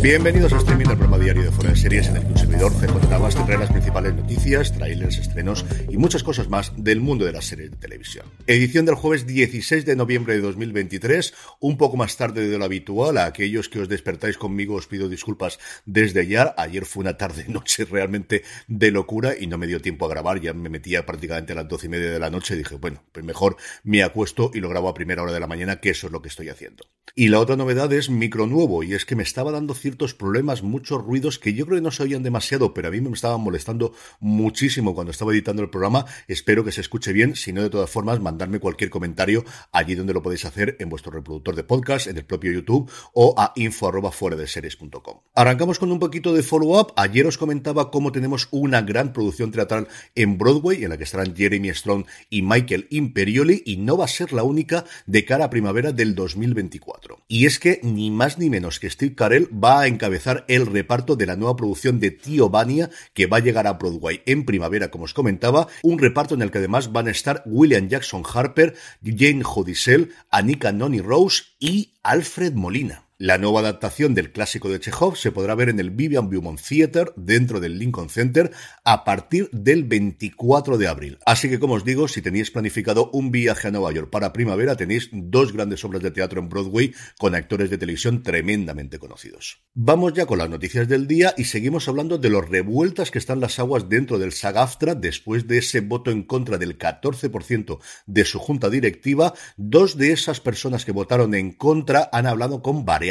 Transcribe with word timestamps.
Bienvenidos 0.00 0.52
a 0.52 0.58
Streaming, 0.58 0.86
el 0.86 0.96
programa 0.96 1.18
diario 1.18 1.42
de 1.42 1.50
Fuera 1.50 1.70
de 1.70 1.76
Series 1.76 2.08
en 2.08 2.16
el 2.16 2.22
que 2.22 2.28
un 2.28 2.38
servidor 2.38 2.72
CJ 2.72 3.10
Navas 3.10 3.34
te 3.34 3.42
trae 3.42 3.58
las 3.58 3.70
principales 3.70 4.14
noticias, 4.14 4.72
trailers, 4.72 5.18
estrenos 5.18 5.66
y 5.88 5.96
muchas 5.96 6.22
cosas 6.22 6.48
más 6.48 6.72
del 6.76 7.00
mundo 7.00 7.24
de 7.24 7.32
las 7.32 7.46
series 7.46 7.72
de 7.72 7.76
televisión. 7.76 8.26
Edición 8.46 8.86
del 8.86 8.94
jueves 8.94 9.26
16 9.26 9.84
de 9.84 9.96
noviembre 9.96 10.34
de 10.34 10.40
2023, 10.40 11.34
un 11.60 11.76
poco 11.76 11.96
más 11.96 12.16
tarde 12.16 12.48
de 12.48 12.58
lo 12.58 12.64
habitual. 12.64 13.18
A 13.18 13.26
aquellos 13.26 13.68
que 13.68 13.80
os 13.80 13.88
despertáis 13.88 14.38
conmigo 14.38 14.76
os 14.76 14.86
pido 14.86 15.08
disculpas 15.08 15.58
desde 15.84 16.20
ayer. 16.20 16.52
Ayer 16.56 16.84
fue 16.86 17.02
una 17.02 17.16
tarde-noche 17.16 17.84
realmente 17.90 18.44
de 18.68 18.90
locura 18.92 19.34
y 19.38 19.48
no 19.48 19.58
me 19.58 19.66
dio 19.66 19.80
tiempo 19.80 20.06
a 20.06 20.10
grabar. 20.10 20.40
Ya 20.40 20.54
me 20.54 20.68
metía 20.68 21.04
prácticamente 21.04 21.52
a 21.52 21.56
las 21.56 21.68
doce 21.68 21.86
y 21.86 21.90
media 21.90 22.10
de 22.10 22.18
la 22.18 22.30
noche 22.30 22.54
y 22.54 22.58
dije, 22.58 22.76
bueno, 22.76 23.02
pues 23.12 23.24
mejor 23.24 23.56
me 23.82 24.02
acuesto 24.02 24.50
y 24.54 24.60
lo 24.60 24.68
grabo 24.68 24.88
a 24.88 24.94
primera 24.94 25.22
hora 25.22 25.32
de 25.32 25.40
la 25.40 25.46
mañana, 25.46 25.80
que 25.80 25.90
eso 25.90 26.06
es 26.06 26.12
lo 26.12 26.22
que 26.22 26.28
estoy 26.28 26.48
haciendo. 26.48 26.84
Y 27.14 27.28
la 27.28 27.40
otra 27.40 27.56
novedad 27.56 27.92
es 27.92 28.08
micro 28.08 28.46
nuevo 28.46 28.84
y 28.84 28.94
es 28.94 29.04
que 29.04 29.16
me 29.16 29.24
estaba 29.40 29.52
dando 29.52 29.72
ciertos 29.72 30.12
problemas, 30.12 30.62
muchos 30.62 31.02
ruidos 31.02 31.38
que 31.38 31.54
yo 31.54 31.64
creo 31.64 31.78
que 31.78 31.82
no 31.82 31.90
se 31.90 32.02
oían 32.02 32.22
demasiado, 32.22 32.74
pero 32.74 32.88
a 32.88 32.90
mí 32.90 33.00
me 33.00 33.08
estaban 33.10 33.40
molestando 33.40 33.94
muchísimo 34.20 34.94
cuando 34.94 35.12
estaba 35.12 35.32
editando 35.32 35.62
el 35.62 35.70
programa. 35.70 36.04
Espero 36.28 36.62
que 36.62 36.72
se 36.72 36.82
escuche 36.82 37.14
bien, 37.14 37.34
si 37.36 37.50
no, 37.54 37.62
de 37.62 37.70
todas 37.70 37.88
formas, 37.88 38.20
mandarme 38.20 38.60
cualquier 38.60 38.90
comentario 38.90 39.42
allí 39.72 39.94
donde 39.94 40.12
lo 40.12 40.22
podéis 40.22 40.44
hacer 40.44 40.76
en 40.78 40.90
vuestro 40.90 41.10
reproductor 41.10 41.56
de 41.56 41.64
podcast, 41.64 42.06
en 42.06 42.18
el 42.18 42.26
propio 42.26 42.52
YouTube 42.52 42.90
o 43.14 43.34
a 43.38 43.54
info 43.56 43.88
arroba 43.88 44.12
fuera 44.12 44.36
de 44.36 44.46
series.com. 44.46 45.20
Arrancamos 45.34 45.78
con 45.78 45.90
un 45.90 45.98
poquito 45.98 46.34
de 46.34 46.42
follow-up. 46.42 46.92
Ayer 46.96 47.26
os 47.26 47.38
comentaba 47.38 47.90
cómo 47.90 48.12
tenemos 48.12 48.46
una 48.50 48.82
gran 48.82 49.14
producción 49.14 49.52
teatral 49.52 49.88
en 50.16 50.36
Broadway, 50.36 50.84
en 50.84 50.90
la 50.90 50.98
que 50.98 51.04
estarán 51.04 51.34
Jeremy 51.34 51.72
Strong 51.72 52.04
y 52.28 52.42
Michael 52.42 52.88
Imperioli, 52.90 53.62
y 53.64 53.78
no 53.78 53.96
va 53.96 54.04
a 54.04 54.08
ser 54.08 54.34
la 54.34 54.42
única 54.42 54.84
de 55.06 55.24
cara 55.24 55.46
a 55.46 55.50
primavera 55.50 55.92
del 55.92 56.14
2024. 56.14 57.20
Y 57.26 57.46
es 57.46 57.58
que 57.58 57.80
ni 57.82 58.10
más 58.10 58.36
ni 58.36 58.50
menos 58.50 58.78
que 58.80 58.90
Steve 58.90 59.14
Carell 59.14 59.29
va 59.38 59.80
a 59.80 59.86
encabezar 59.86 60.44
el 60.48 60.66
reparto 60.66 61.16
de 61.16 61.26
la 61.26 61.36
nueva 61.36 61.56
producción 61.56 62.00
de 62.00 62.10
Tío 62.10 62.50
Vania 62.50 62.90
que 63.14 63.26
va 63.26 63.38
a 63.38 63.40
llegar 63.40 63.66
a 63.66 63.74
Broadway 63.74 64.22
en 64.26 64.44
primavera, 64.44 64.90
como 64.90 65.04
os 65.04 65.14
comentaba, 65.14 65.68
un 65.82 65.98
reparto 65.98 66.34
en 66.34 66.42
el 66.42 66.50
que 66.50 66.58
además 66.58 66.92
van 66.92 67.08
a 67.08 67.12
estar 67.12 67.42
William 67.46 67.88
Jackson 67.88 68.22
Harper, 68.32 68.74
Jane 69.02 69.42
Jodicel, 69.42 70.12
Anika 70.30 70.72
Noni 70.72 71.00
Rose 71.00 71.44
y 71.58 71.94
Alfred 72.02 72.54
Molina. 72.54 73.09
La 73.22 73.36
nueva 73.36 73.60
adaptación 73.60 74.14
del 74.14 74.32
clásico 74.32 74.70
de 74.70 74.80
Chekhov 74.80 75.14
se 75.14 75.30
podrá 75.30 75.54
ver 75.54 75.68
en 75.68 75.78
el 75.78 75.90
Vivian 75.90 76.30
Beaumont 76.30 76.58
Theatre 76.58 77.12
dentro 77.16 77.60
del 77.60 77.78
Lincoln 77.78 78.08
Center 78.08 78.50
a 78.82 79.04
partir 79.04 79.50
del 79.52 79.84
24 79.84 80.78
de 80.78 80.88
abril. 80.88 81.18
Así 81.26 81.50
que 81.50 81.58
como 81.60 81.74
os 81.74 81.84
digo, 81.84 82.08
si 82.08 82.22
tenéis 82.22 82.50
planificado 82.50 83.10
un 83.12 83.30
viaje 83.30 83.68
a 83.68 83.72
Nueva 83.72 83.92
York 83.92 84.08
para 84.08 84.32
primavera, 84.32 84.74
tenéis 84.74 85.10
dos 85.12 85.52
grandes 85.52 85.84
obras 85.84 86.02
de 86.02 86.12
teatro 86.12 86.40
en 86.40 86.48
Broadway 86.48 86.94
con 87.18 87.34
actores 87.34 87.68
de 87.68 87.76
televisión 87.76 88.22
tremendamente 88.22 88.98
conocidos. 88.98 89.60
Vamos 89.74 90.14
ya 90.14 90.24
con 90.24 90.38
las 90.38 90.48
noticias 90.48 90.88
del 90.88 91.06
día 91.06 91.34
y 91.36 91.44
seguimos 91.44 91.88
hablando 91.88 92.16
de 92.16 92.30
los 92.30 92.48
revueltas 92.48 93.10
que 93.10 93.18
están 93.18 93.40
las 93.40 93.58
aguas 93.58 93.90
dentro 93.90 94.18
del 94.18 94.32
SAG-AFTRA 94.32 94.94
después 94.94 95.46
de 95.46 95.58
ese 95.58 95.82
voto 95.82 96.10
en 96.10 96.22
contra 96.22 96.56
del 96.56 96.78
14% 96.78 97.80
de 98.06 98.24
su 98.24 98.38
junta 98.38 98.70
directiva. 98.70 99.34
Dos 99.58 99.98
de 99.98 100.12
esas 100.12 100.40
personas 100.40 100.86
que 100.86 100.92
votaron 100.92 101.34
en 101.34 101.52
contra 101.52 102.08
han 102.14 102.26
hablado 102.26 102.62
con 102.62 102.86
varias 102.86 103.09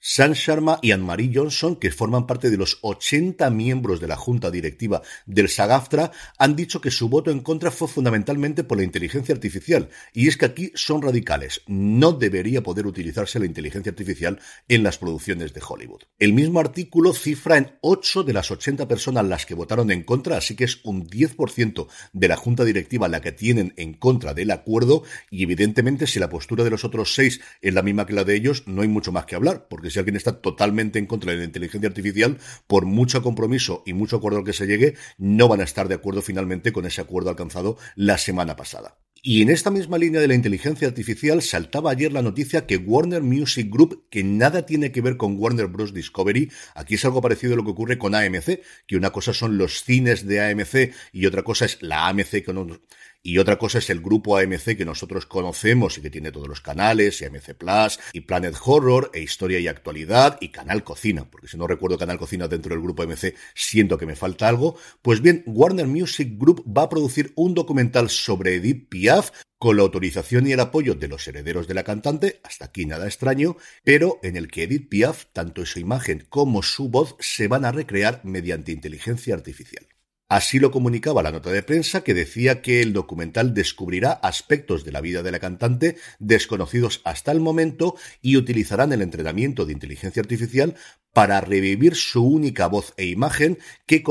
Sam 0.00 0.32
Sharma 0.32 0.78
y 0.82 0.92
Anne-Marie 0.92 1.30
Johnson, 1.34 1.76
que 1.76 1.90
forman 1.90 2.26
parte 2.26 2.50
de 2.50 2.56
los 2.56 2.78
80 2.82 3.48
miembros 3.50 4.00
de 4.00 4.08
la 4.08 4.16
junta 4.16 4.50
directiva 4.50 5.02
del 5.26 5.48
SAGAFTRA, 5.48 6.12
han 6.38 6.56
dicho 6.56 6.80
que 6.80 6.90
su 6.90 7.08
voto 7.08 7.30
en 7.30 7.40
contra 7.40 7.70
fue 7.70 7.88
fundamentalmente 7.88 8.64
por 8.64 8.78
la 8.78 8.84
inteligencia 8.84 9.34
artificial. 9.34 9.88
Y 10.12 10.28
es 10.28 10.36
que 10.36 10.46
aquí 10.46 10.72
son 10.74 11.02
radicales. 11.02 11.62
No 11.66 12.12
debería 12.12 12.62
poder 12.62 12.86
utilizarse 12.86 13.38
la 13.38 13.46
inteligencia 13.46 13.90
artificial 13.90 14.40
en 14.68 14.82
las 14.82 14.98
producciones 14.98 15.52
de 15.52 15.62
Hollywood. 15.66 16.02
El 16.18 16.32
mismo 16.32 16.60
artículo 16.60 17.12
cifra 17.12 17.58
en 17.58 17.78
8 17.80 18.24
de 18.24 18.32
las 18.32 18.50
80 18.50 18.88
personas 18.88 19.24
las 19.26 19.46
que 19.46 19.54
votaron 19.54 19.90
en 19.90 20.02
contra, 20.02 20.36
así 20.36 20.54
que 20.56 20.64
es 20.64 20.80
un 20.84 21.08
10% 21.08 21.86
de 22.12 22.28
la 22.28 22.36
junta 22.36 22.64
directiva 22.64 23.08
la 23.08 23.20
que 23.20 23.32
tienen 23.32 23.74
en 23.76 23.94
contra 23.94 24.34
del 24.34 24.50
acuerdo 24.50 25.02
y 25.30 25.42
evidentemente 25.42 26.06
si 26.06 26.18
la 26.18 26.28
postura 26.28 26.64
de 26.64 26.70
los 26.70 26.84
otros 26.84 27.14
6 27.14 27.40
es 27.60 27.74
la 27.74 27.82
misma 27.82 28.06
que 28.06 28.12
la 28.12 28.24
de 28.24 28.36
ellos, 28.36 28.64
no 28.66 28.82
hay 28.82 28.88
mucho 28.88 29.12
más 29.12 29.26
que 29.26 29.33
hablar, 29.36 29.66
porque 29.68 29.90
si 29.90 29.98
alguien 29.98 30.16
está 30.16 30.40
totalmente 30.40 30.98
en 30.98 31.06
contra 31.06 31.32
de 31.32 31.38
la 31.38 31.44
inteligencia 31.44 31.88
artificial, 31.88 32.38
por 32.66 32.86
mucho 32.86 33.22
compromiso 33.22 33.82
y 33.86 33.92
mucho 33.92 34.16
acuerdo 34.16 34.38
al 34.38 34.44
que 34.44 34.52
se 34.52 34.66
llegue, 34.66 34.94
no 35.18 35.48
van 35.48 35.60
a 35.60 35.64
estar 35.64 35.88
de 35.88 35.94
acuerdo 35.94 36.22
finalmente 36.22 36.72
con 36.72 36.86
ese 36.86 37.00
acuerdo 37.00 37.30
alcanzado 37.30 37.76
la 37.96 38.18
semana 38.18 38.56
pasada. 38.56 38.98
Y 39.26 39.40
en 39.40 39.48
esta 39.48 39.70
misma 39.70 39.96
línea 39.96 40.20
de 40.20 40.28
la 40.28 40.34
inteligencia 40.34 40.86
artificial 40.86 41.40
saltaba 41.40 41.90
ayer 41.90 42.12
la 42.12 42.20
noticia 42.20 42.66
que 42.66 42.76
Warner 42.76 43.22
Music 43.22 43.70
Group, 43.72 44.06
que 44.10 44.22
nada 44.22 44.66
tiene 44.66 44.92
que 44.92 45.00
ver 45.00 45.16
con 45.16 45.38
Warner 45.38 45.68
Bros. 45.68 45.94
Discovery, 45.94 46.52
aquí 46.74 46.96
es 46.96 47.04
algo 47.06 47.22
parecido 47.22 47.54
a 47.54 47.56
lo 47.56 47.64
que 47.64 47.70
ocurre 47.70 47.96
con 47.96 48.14
AMC, 48.14 48.60
que 48.86 48.96
una 48.98 49.12
cosa 49.12 49.32
son 49.32 49.56
los 49.56 49.82
cines 49.82 50.26
de 50.26 50.42
AMC 50.42 50.92
y 51.12 51.24
otra 51.24 51.42
cosa 51.42 51.64
es 51.64 51.78
la 51.80 52.06
AMC 52.08 52.44
con 52.44 52.82
y 53.26 53.38
otra 53.38 53.58
cosa 53.58 53.78
es 53.78 53.88
el 53.88 54.00
grupo 54.00 54.36
AMC 54.36 54.76
que 54.76 54.84
nosotros 54.84 55.24
conocemos 55.24 55.96
y 55.96 56.02
que 56.02 56.10
tiene 56.10 56.30
todos 56.30 56.46
los 56.46 56.60
canales, 56.60 57.22
AMC 57.22 57.54
Plus, 57.54 57.98
y 58.12 58.20
Planet 58.20 58.54
Horror, 58.62 59.10
e 59.14 59.20
Historia 59.22 59.58
y 59.58 59.66
Actualidad, 59.66 60.36
y 60.42 60.50
Canal 60.50 60.84
Cocina, 60.84 61.24
porque 61.30 61.48
si 61.48 61.56
no 61.56 61.66
recuerdo 61.66 61.96
Canal 61.96 62.18
Cocina 62.18 62.48
dentro 62.48 62.74
del 62.74 62.82
grupo 62.82 63.02
AMC, 63.02 63.34
siento 63.54 63.96
que 63.96 64.04
me 64.04 64.14
falta 64.14 64.46
algo. 64.46 64.76
Pues 65.00 65.22
bien, 65.22 65.42
Warner 65.46 65.86
Music 65.86 66.34
Group 66.36 66.64
va 66.66 66.82
a 66.82 66.88
producir 66.90 67.32
un 67.34 67.54
documental 67.54 68.10
sobre 68.10 68.56
Edith 68.56 68.90
Piaf, 68.90 69.30
con 69.56 69.78
la 69.78 69.82
autorización 69.84 70.46
y 70.46 70.52
el 70.52 70.60
apoyo 70.60 70.94
de 70.94 71.08
los 71.08 71.26
herederos 71.26 71.66
de 71.66 71.72
la 71.72 71.84
cantante, 71.84 72.40
hasta 72.44 72.66
aquí 72.66 72.84
nada 72.84 73.06
extraño, 73.06 73.56
pero 73.82 74.20
en 74.22 74.36
el 74.36 74.48
que 74.48 74.64
Edith 74.64 74.90
Piaf, 74.90 75.24
tanto 75.32 75.64
su 75.64 75.78
imagen 75.78 76.26
como 76.28 76.62
su 76.62 76.90
voz, 76.90 77.16
se 77.20 77.48
van 77.48 77.64
a 77.64 77.72
recrear 77.72 78.20
mediante 78.24 78.72
inteligencia 78.72 79.34
artificial. 79.34 79.86
Así 80.28 80.58
lo 80.58 80.70
comunicaba 80.70 81.22
la 81.22 81.32
nota 81.32 81.50
de 81.50 81.62
prensa 81.62 82.02
que 82.02 82.14
decía 82.14 82.62
que 82.62 82.80
el 82.80 82.94
documental 82.94 83.52
descubrirá 83.52 84.12
aspectos 84.12 84.84
de 84.84 84.92
la 84.92 85.02
vida 85.02 85.22
de 85.22 85.30
la 85.30 85.38
cantante 85.38 85.96
desconocidos 86.18 87.02
hasta 87.04 87.30
el 87.30 87.40
momento 87.40 87.94
y 88.22 88.38
utilizarán 88.38 88.92
el 88.92 89.02
entrenamiento 89.02 89.66
de 89.66 89.74
inteligencia 89.74 90.22
artificial 90.22 90.76
para 91.12 91.40
revivir 91.42 91.94
su 91.94 92.24
única 92.24 92.68
voz 92.68 92.94
e 92.96 93.04
imagen 93.06 93.58
que 93.86 94.02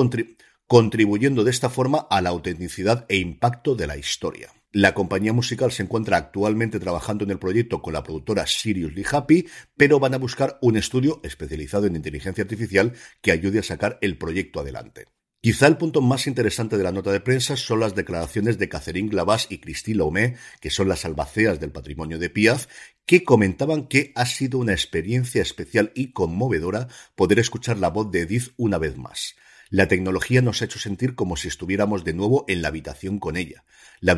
contribuyendo 0.68 1.44
de 1.44 1.52
esta 1.52 1.70
forma 1.70 2.08
a 2.10 2.22
la 2.22 2.30
autenticidad 2.30 3.06
e 3.10 3.18
impacto 3.18 3.76
de 3.76 3.88
la 3.88 3.98
historia. 3.98 4.52
La 4.72 4.94
compañía 4.94 5.34
musical 5.34 5.72
se 5.72 5.84
encuentra 5.84 6.18
actualmente 6.18 6.80
trabajando 6.80 7.24
en 7.26 7.32
el 7.32 7.40
proyecto 7.40 7.82
con 7.82 7.94
la 7.94 8.04
productora 8.04 8.46
Seriously 8.48 9.04
Happy, 9.12 9.48
pero 9.78 10.00
van 10.00 10.14
a 10.14 10.18
buscar 10.18 10.58
un 10.62 10.78
estudio 10.78 11.22
especializado 11.24 11.88
en 11.88 11.96
inteligencia 11.96 12.44
artificial 12.44 12.94
que 13.22 13.32
ayude 13.32 13.60
a 13.60 13.64
sacar 13.64 13.98
el 14.02 14.18
proyecto 14.18 14.62
adelante. 14.62 15.08
Quizá 15.46 15.68
el 15.68 15.76
punto 15.76 16.00
más 16.00 16.26
interesante 16.28 16.78
de 16.78 16.86
la 16.86 16.94
nota 16.94 17.12
de 17.12 17.20
prensa 17.20 17.58
son 17.58 17.82
las 17.82 17.96
declaraciones 17.96 18.58
de 18.58 18.70
Catherine 18.70 19.10
Glavas 19.10 19.48
y 19.50 19.58
Christine 19.58 19.98
Laumé, 19.98 20.38
que 20.62 20.70
son 20.70 20.88
las 20.88 21.04
albaceas 21.04 21.60
del 21.60 21.74
patrimonio 21.74 22.18
de 22.18 22.30
Piaf, 22.30 22.68
que 23.06 23.26
comentaban 23.26 23.90
que 23.90 24.14
ha 24.16 24.26
sido 24.26 24.58
una 24.58 24.72
experiencia 24.72 25.42
especial 25.42 25.92
y 25.96 26.14
conmovedora 26.14 26.88
poder 27.16 27.40
escuchar 27.40 27.78
la 27.78 27.90
voz 27.90 28.10
de 28.10 28.22
Edith 28.22 28.54
una 28.56 28.78
vez 28.78 28.96
más. 28.96 29.36
La 29.70 29.90
tecnología 29.90 30.42
nos 30.42 30.62
ha 30.62 30.66
hecho 30.66 30.80
sentir 30.80 31.14
como 31.14 31.36
si 31.36 31.50
estuviéramos 31.50 32.06
de 32.06 32.14
nuevo 32.14 32.46
en 32.48 32.62
la 32.62 32.70
habitación 32.70 33.20
con 33.20 33.36
ella. 33.36 33.66
La, 34.00 34.18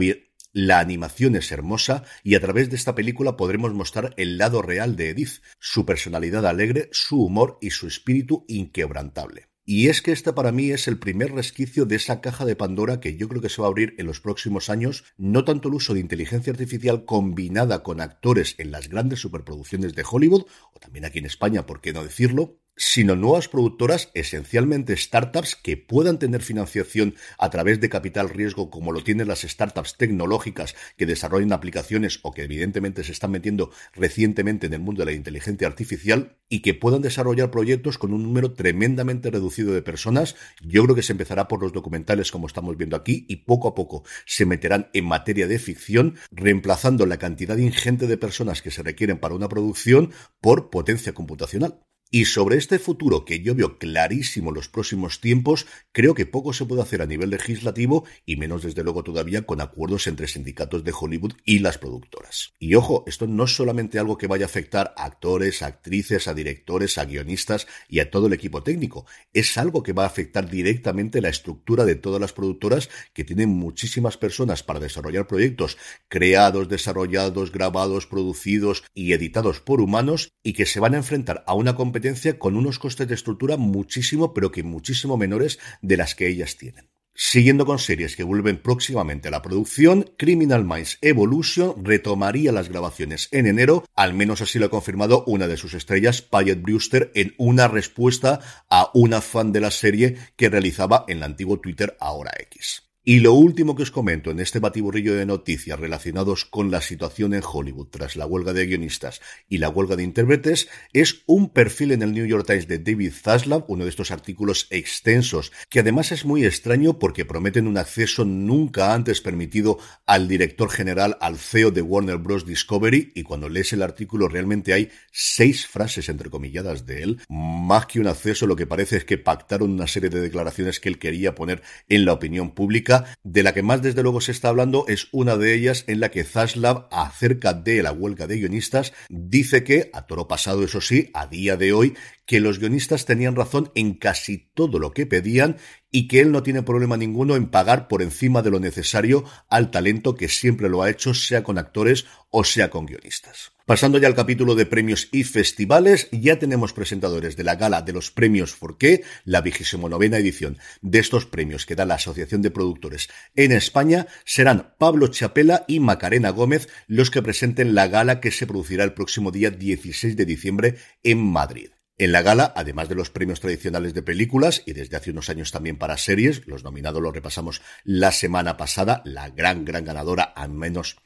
la 0.53 0.77
animación 0.77 1.35
es 1.37 1.51
hermosa 1.51 2.03
y 2.23 2.35
a 2.35 2.39
través 2.39 2.69
de 2.69 2.75
esta 2.75 2.93
película 2.93 3.35
podremos 3.35 3.73
mostrar 3.73 4.13
el 4.17 4.37
lado 4.37 4.61
real 4.61 4.95
de 4.95 5.09
Edith, 5.09 5.41
su 5.57 5.87
personalidad 5.87 6.45
alegre, 6.45 6.87
su 6.91 7.19
humor 7.19 7.57
y 7.61 7.71
su 7.71 7.87
espíritu 7.87 8.45
inquebrantable. 8.47 9.47
Y 9.67 9.87
es 9.87 10.03
que 10.03 10.11
este 10.11 10.31
para 10.31 10.51
mí 10.51 10.69
es 10.69 10.87
el 10.87 10.99
primer 10.99 11.31
resquicio 11.31 11.87
de 11.87 11.95
esa 11.95 12.21
caja 12.21 12.45
de 12.45 12.55
Pandora 12.55 12.99
que 12.99 13.17
yo 13.17 13.27
creo 13.27 13.41
que 13.41 13.49
se 13.49 13.61
va 13.61 13.67
a 13.67 13.71
abrir 13.71 13.95
en 13.97 14.05
los 14.05 14.21
próximos 14.21 14.69
años, 14.69 15.05
no 15.17 15.43
tanto 15.43 15.69
el 15.69 15.73
uso 15.73 15.95
de 15.95 16.01
inteligencia 16.01 16.51
artificial 16.51 17.03
combinada 17.03 17.81
con 17.81 17.99
actores 17.99 18.53
en 18.59 18.69
las 18.69 18.89
grandes 18.89 19.21
superproducciones 19.21 19.95
de 19.95 20.05
Hollywood, 20.07 20.45
o 20.71 20.79
también 20.79 21.05
aquí 21.05 21.17
en 21.17 21.25
España, 21.25 21.65
por 21.65 21.81
qué 21.81 21.93
no 21.93 22.03
decirlo, 22.03 22.59
sino 22.75 23.15
nuevas 23.15 23.47
productoras, 23.47 24.09
esencialmente 24.13 24.97
startups 24.97 25.55
que 25.55 25.77
puedan 25.77 26.19
tener 26.19 26.41
financiación 26.41 27.15
a 27.37 27.49
través 27.49 27.79
de 27.79 27.89
capital 27.89 28.29
riesgo 28.29 28.69
como 28.69 28.91
lo 28.91 29.03
tienen 29.03 29.27
las 29.27 29.41
startups 29.41 29.97
tecnológicas 29.97 30.75
que 30.97 31.05
desarrollan 31.05 31.53
aplicaciones 31.53 32.19
o 32.23 32.31
que 32.33 32.43
evidentemente 32.43 33.03
se 33.03 33.11
están 33.11 33.31
metiendo 33.31 33.71
recientemente 33.93 34.67
en 34.67 34.73
el 34.73 34.81
mundo 34.81 35.01
de 35.01 35.11
la 35.11 35.17
inteligencia 35.17 35.67
artificial 35.67 36.37
y 36.49 36.61
que 36.61 36.73
puedan 36.73 37.01
desarrollar 37.01 37.49
proyectos 37.49 37.97
con 37.97 38.13
un 38.13 38.23
número 38.23 38.53
tremendamente 38.53 39.31
reducido 39.31 39.73
de 39.73 39.81
personas. 39.81 40.35
Yo 40.61 40.83
creo 40.83 40.95
que 40.95 41.03
se 41.03 41.13
empezará 41.13 41.47
por 41.47 41.61
los 41.61 41.73
documentales 41.73 42.31
como 42.31 42.47
estamos 42.47 42.77
viendo 42.77 42.95
aquí 42.95 43.25
y 43.29 43.37
poco 43.37 43.67
a 43.67 43.75
poco 43.75 44.03
se 44.25 44.45
meterán 44.45 44.89
en 44.93 45.05
materia 45.05 45.47
de 45.47 45.59
ficción, 45.59 46.17
reemplazando 46.31 47.05
la 47.05 47.17
cantidad 47.17 47.57
ingente 47.57 48.07
de 48.07 48.17
personas 48.17 48.61
que 48.61 48.71
se 48.71 48.83
requieren 48.83 49.19
para 49.19 49.35
una 49.35 49.49
producción 49.49 50.11
por 50.41 50.69
potencia 50.69 51.13
computacional. 51.13 51.79
Y 52.15 52.23
sobre 52.23 52.55
este 52.55 52.79
futuro 52.79 53.25
que 53.25 53.41
yo 53.41 53.55
veo 53.55 53.77
clarísimo 53.77 54.49
en 54.49 54.55
los 54.55 54.69
próximos 54.69 55.19
tiempos, 55.19 55.67
creo 55.91 56.13
que 56.13 56.25
poco 56.25 56.53
se 56.53 56.63
puede 56.63 56.81
hacer 56.81 57.01
a 57.01 57.05
nivel 57.05 57.29
legislativo 57.29 58.05
y 58.25 58.37
menos 58.37 58.63
desde 58.63 58.83
luego 58.83 59.03
todavía 59.03 59.41
con 59.41 59.59
acuerdos 59.59 60.07
entre 60.07 60.29
sindicatos 60.29 60.85
de 60.85 60.93
Hollywood 60.97 61.33
y 61.43 61.59
las 61.59 61.77
productoras. 61.77 62.53
Y 62.57 62.75
ojo, 62.75 63.03
esto 63.05 63.27
no 63.27 63.43
es 63.43 63.53
solamente 63.53 63.99
algo 63.99 64.17
que 64.17 64.27
vaya 64.27 64.45
a 64.45 64.47
afectar 64.47 64.93
a 64.95 65.03
actores, 65.03 65.61
a 65.61 65.65
actrices, 65.65 66.29
a 66.29 66.33
directores, 66.33 66.97
a 66.97 67.03
guionistas 67.03 67.67
y 67.89 67.99
a 67.99 68.09
todo 68.09 68.27
el 68.27 68.33
equipo 68.33 68.63
técnico. 68.63 69.05
Es 69.33 69.57
algo 69.57 69.83
que 69.83 69.91
va 69.91 70.03
a 70.03 70.07
afectar 70.07 70.49
directamente 70.49 71.19
la 71.19 71.27
estructura 71.27 71.83
de 71.83 71.95
todas 71.95 72.21
las 72.21 72.31
productoras 72.31 72.89
que 73.11 73.25
tienen 73.25 73.49
muchísimas 73.49 74.15
personas 74.15 74.63
para 74.63 74.79
desarrollar 74.79 75.27
proyectos 75.27 75.77
creados, 76.07 76.69
desarrollados, 76.69 77.51
grabados, 77.51 78.07
producidos 78.07 78.85
y 78.93 79.11
editados 79.11 79.59
por 79.59 79.81
humanos 79.81 80.29
y 80.43 80.53
que 80.53 80.65
se 80.65 80.79
van 80.79 80.93
a 80.93 80.99
enfrentar 80.99 81.43
a 81.45 81.55
una 81.55 81.75
competencia 81.75 82.04
con 82.37 82.55
unos 82.55 82.79
costes 82.79 83.07
de 83.07 83.15
estructura 83.15 83.57
muchísimo, 83.57 84.33
pero 84.33 84.51
que 84.51 84.63
muchísimo 84.63 85.17
menores 85.17 85.59
de 85.81 85.97
las 85.97 86.15
que 86.15 86.27
ellas 86.27 86.57
tienen. 86.57 86.89
Siguiendo 87.17 87.65
con 87.65 87.79
series 87.79 88.17
que 88.17 88.23
vuelven 88.23 88.61
próximamente 88.61 89.29
a 89.29 89.31
la 89.31 89.41
producción, 89.41 90.11
Criminal 90.17 90.65
Minds 90.65 90.97
Evolution 91.01 91.73
retomaría 91.83 92.51
las 92.51 92.67
grabaciones 92.67 93.29
en 93.31 93.47
enero, 93.47 93.85
al 93.95 94.13
menos 94.13 94.41
así 94.41 94.59
lo 94.59 94.65
ha 94.65 94.69
confirmado 94.69 95.23
una 95.25 95.47
de 95.47 95.55
sus 95.55 95.73
estrellas, 95.73 96.21
Payet 96.21 96.61
Brewster, 96.61 97.11
en 97.15 97.33
una 97.37 97.69
respuesta 97.69 98.41
a 98.69 98.91
una 98.93 99.21
fan 99.21 99.53
de 99.53 99.61
la 99.61 99.71
serie 99.71 100.17
que 100.35 100.49
realizaba 100.49 101.05
en 101.07 101.17
el 101.17 101.23
antiguo 101.23 101.61
Twitter 101.61 101.95
ahora 102.01 102.33
X. 102.37 102.84
Y 103.07 103.19
lo 103.19 103.33
último 103.33 103.75
que 103.75 103.83
os 103.83 103.91
comento 103.91 104.31
en 104.31 104.39
este 104.39 104.57
batiburrillo 104.57 105.13
de 105.13 105.27
noticias 105.27 105.79
relacionados 105.79 106.43
con 106.43 106.71
la 106.71 106.81
situación 106.81 107.35
en 107.35 107.43
Hollywood 107.45 107.89
tras 107.91 108.15
la 108.15 108.25
huelga 108.25 108.51
de 108.51 108.65
guionistas 108.65 109.21
y 109.47 109.59
la 109.59 109.69
huelga 109.69 109.95
de 109.95 110.01
intérpretes 110.01 110.69
es 110.91 111.21
un 111.27 111.49
perfil 111.49 111.91
en 111.91 112.01
el 112.01 112.13
New 112.13 112.25
York 112.25 112.47
Times 112.47 112.67
de 112.67 112.79
David 112.79 113.13
Zaslav, 113.13 113.65
uno 113.67 113.83
de 113.83 113.91
estos 113.91 114.09
artículos 114.09 114.65
extensos, 114.71 115.51
que 115.69 115.81
además 115.81 116.11
es 116.11 116.25
muy 116.25 116.45
extraño 116.45 116.97
porque 116.97 117.25
prometen 117.25 117.67
un 117.67 117.77
acceso 117.77 118.25
nunca 118.25 118.95
antes 118.95 119.21
permitido 119.21 119.77
al 120.07 120.27
director 120.27 120.71
general, 120.71 121.15
al 121.21 121.37
CEO 121.37 121.69
de 121.69 121.83
Warner 121.83 122.17
Bros. 122.17 122.47
Discovery, 122.47 123.11
y 123.13 123.21
cuando 123.21 123.49
lees 123.49 123.71
el 123.73 123.83
artículo 123.83 124.29
realmente 124.29 124.73
hay 124.73 124.89
seis 125.11 125.67
frases 125.67 126.09
entrecomilladas 126.09 126.87
de 126.87 127.03
él. 127.03 127.21
Más 127.29 127.85
que 127.85 127.99
un 127.99 128.07
acceso, 128.07 128.47
lo 128.47 128.55
que 128.55 128.65
parece 128.65 128.97
es 128.97 129.05
que 129.05 129.19
pactaron 129.19 129.69
una 129.69 129.85
serie 129.85 130.09
de 130.09 130.21
declaraciones 130.21 130.79
que 130.79 130.89
él 130.89 130.97
quería 130.97 131.35
poner 131.35 131.61
en 131.87 132.03
la 132.05 132.13
opinión 132.13 132.55
pública 132.55 132.94
de 133.23 133.43
la 133.43 133.53
que 133.53 133.63
más 133.63 133.81
desde 133.81 134.03
luego 134.03 134.21
se 134.21 134.31
está 134.31 134.49
hablando 134.49 134.85
es 134.87 135.07
una 135.11 135.37
de 135.37 135.53
ellas 135.53 135.83
en 135.87 135.99
la 135.99 136.09
que 136.11 136.23
Zaslav, 136.23 136.87
acerca 136.91 137.53
de 137.53 137.83
la 137.83 137.91
huelga 137.91 138.27
de 138.27 138.37
guionistas, 138.37 138.93
dice 139.09 139.63
que, 139.63 139.89
a 139.93 140.05
toro 140.07 140.27
pasado 140.27 140.63
eso 140.63 140.81
sí, 140.81 141.09
a 141.13 141.27
día 141.27 141.57
de 141.57 141.73
hoy, 141.73 141.95
que 142.25 142.39
los 142.39 142.59
guionistas 142.59 143.05
tenían 143.05 143.35
razón 143.35 143.71
en 143.75 143.93
casi 143.93 144.49
todo 144.53 144.79
lo 144.79 144.91
que 144.91 145.05
pedían 145.05 145.57
y 145.91 146.07
que 146.07 146.19
él 146.19 146.31
no 146.31 146.43
tiene 146.43 146.63
problema 146.63 146.97
ninguno 146.97 147.35
en 147.35 147.49
pagar 147.49 147.87
por 147.87 148.01
encima 148.01 148.41
de 148.41 148.51
lo 148.51 148.59
necesario 148.59 149.23
al 149.49 149.71
talento 149.71 150.15
que 150.15 150.27
siempre 150.27 150.69
lo 150.69 150.81
ha 150.81 150.89
hecho, 150.89 151.13
sea 151.13 151.43
con 151.43 151.57
actores 151.57 152.05
o 152.29 152.43
sea 152.43 152.69
con 152.69 152.85
guionistas. 152.85 153.53
Pasando 153.65 153.97
ya 153.97 154.07
al 154.07 154.13
capítulo 154.13 154.55
de 154.55 154.65
premios 154.65 155.07
y 155.11 155.23
festivales, 155.23 156.09
ya 156.11 156.37
tenemos 156.37 156.73
presentadores 156.73 157.35
de 157.35 157.43
la 157.43 157.55
gala 157.55 157.81
de 157.81 157.93
los 157.93 158.11
premios 158.11 158.53
Forqué, 158.53 159.03
la 159.23 159.41
vigésimo 159.41 159.89
novena 159.89 160.17
edición 160.17 160.57
de 160.81 160.99
estos 160.99 161.25
premios 161.25 161.65
que 161.65 161.75
da 161.75 161.85
la 161.85 161.95
Asociación 161.95 162.41
de 162.41 162.51
Productores 162.51 163.09
en 163.35 163.51
España, 163.53 164.07
serán 164.25 164.75
Pablo 164.77 165.07
Chapela 165.07 165.63
y 165.67 165.79
Macarena 165.79 166.29
Gómez 166.29 166.67
los 166.87 167.09
que 167.09 167.21
presenten 167.21 167.73
la 167.73 167.87
gala 167.87 168.19
que 168.19 168.31
se 168.31 168.45
producirá 168.45 168.83
el 168.83 168.93
próximo 168.93 169.31
día 169.31 169.49
16 169.49 170.15
de 170.15 170.25
diciembre 170.25 170.75
en 171.03 171.19
Madrid. 171.19 171.69
En 171.97 172.11
la 172.11 172.21
gala, 172.21 172.51
además 172.57 172.89
de 172.89 172.95
los 172.95 173.09
premios 173.09 173.39
tradicionales 173.39 173.93
de 173.93 174.01
películas 174.01 174.63
y 174.65 174.73
desde 174.73 174.97
hace 174.97 175.11
unos 175.11 175.29
años 175.29 175.51
también 175.51 175.77
para 175.77 175.95
series, 175.95 176.45
los 176.45 176.61
nominados 176.65 177.01
los 177.01 177.13
repasamos 177.13 177.61
la 177.85 178.11
semana 178.11 178.57
pasada, 178.57 179.01
la 179.05 179.29
gran, 179.29 179.63
gran 179.63 179.85
ganadora, 179.85 180.23
al 180.23 180.49
menos 180.49 180.97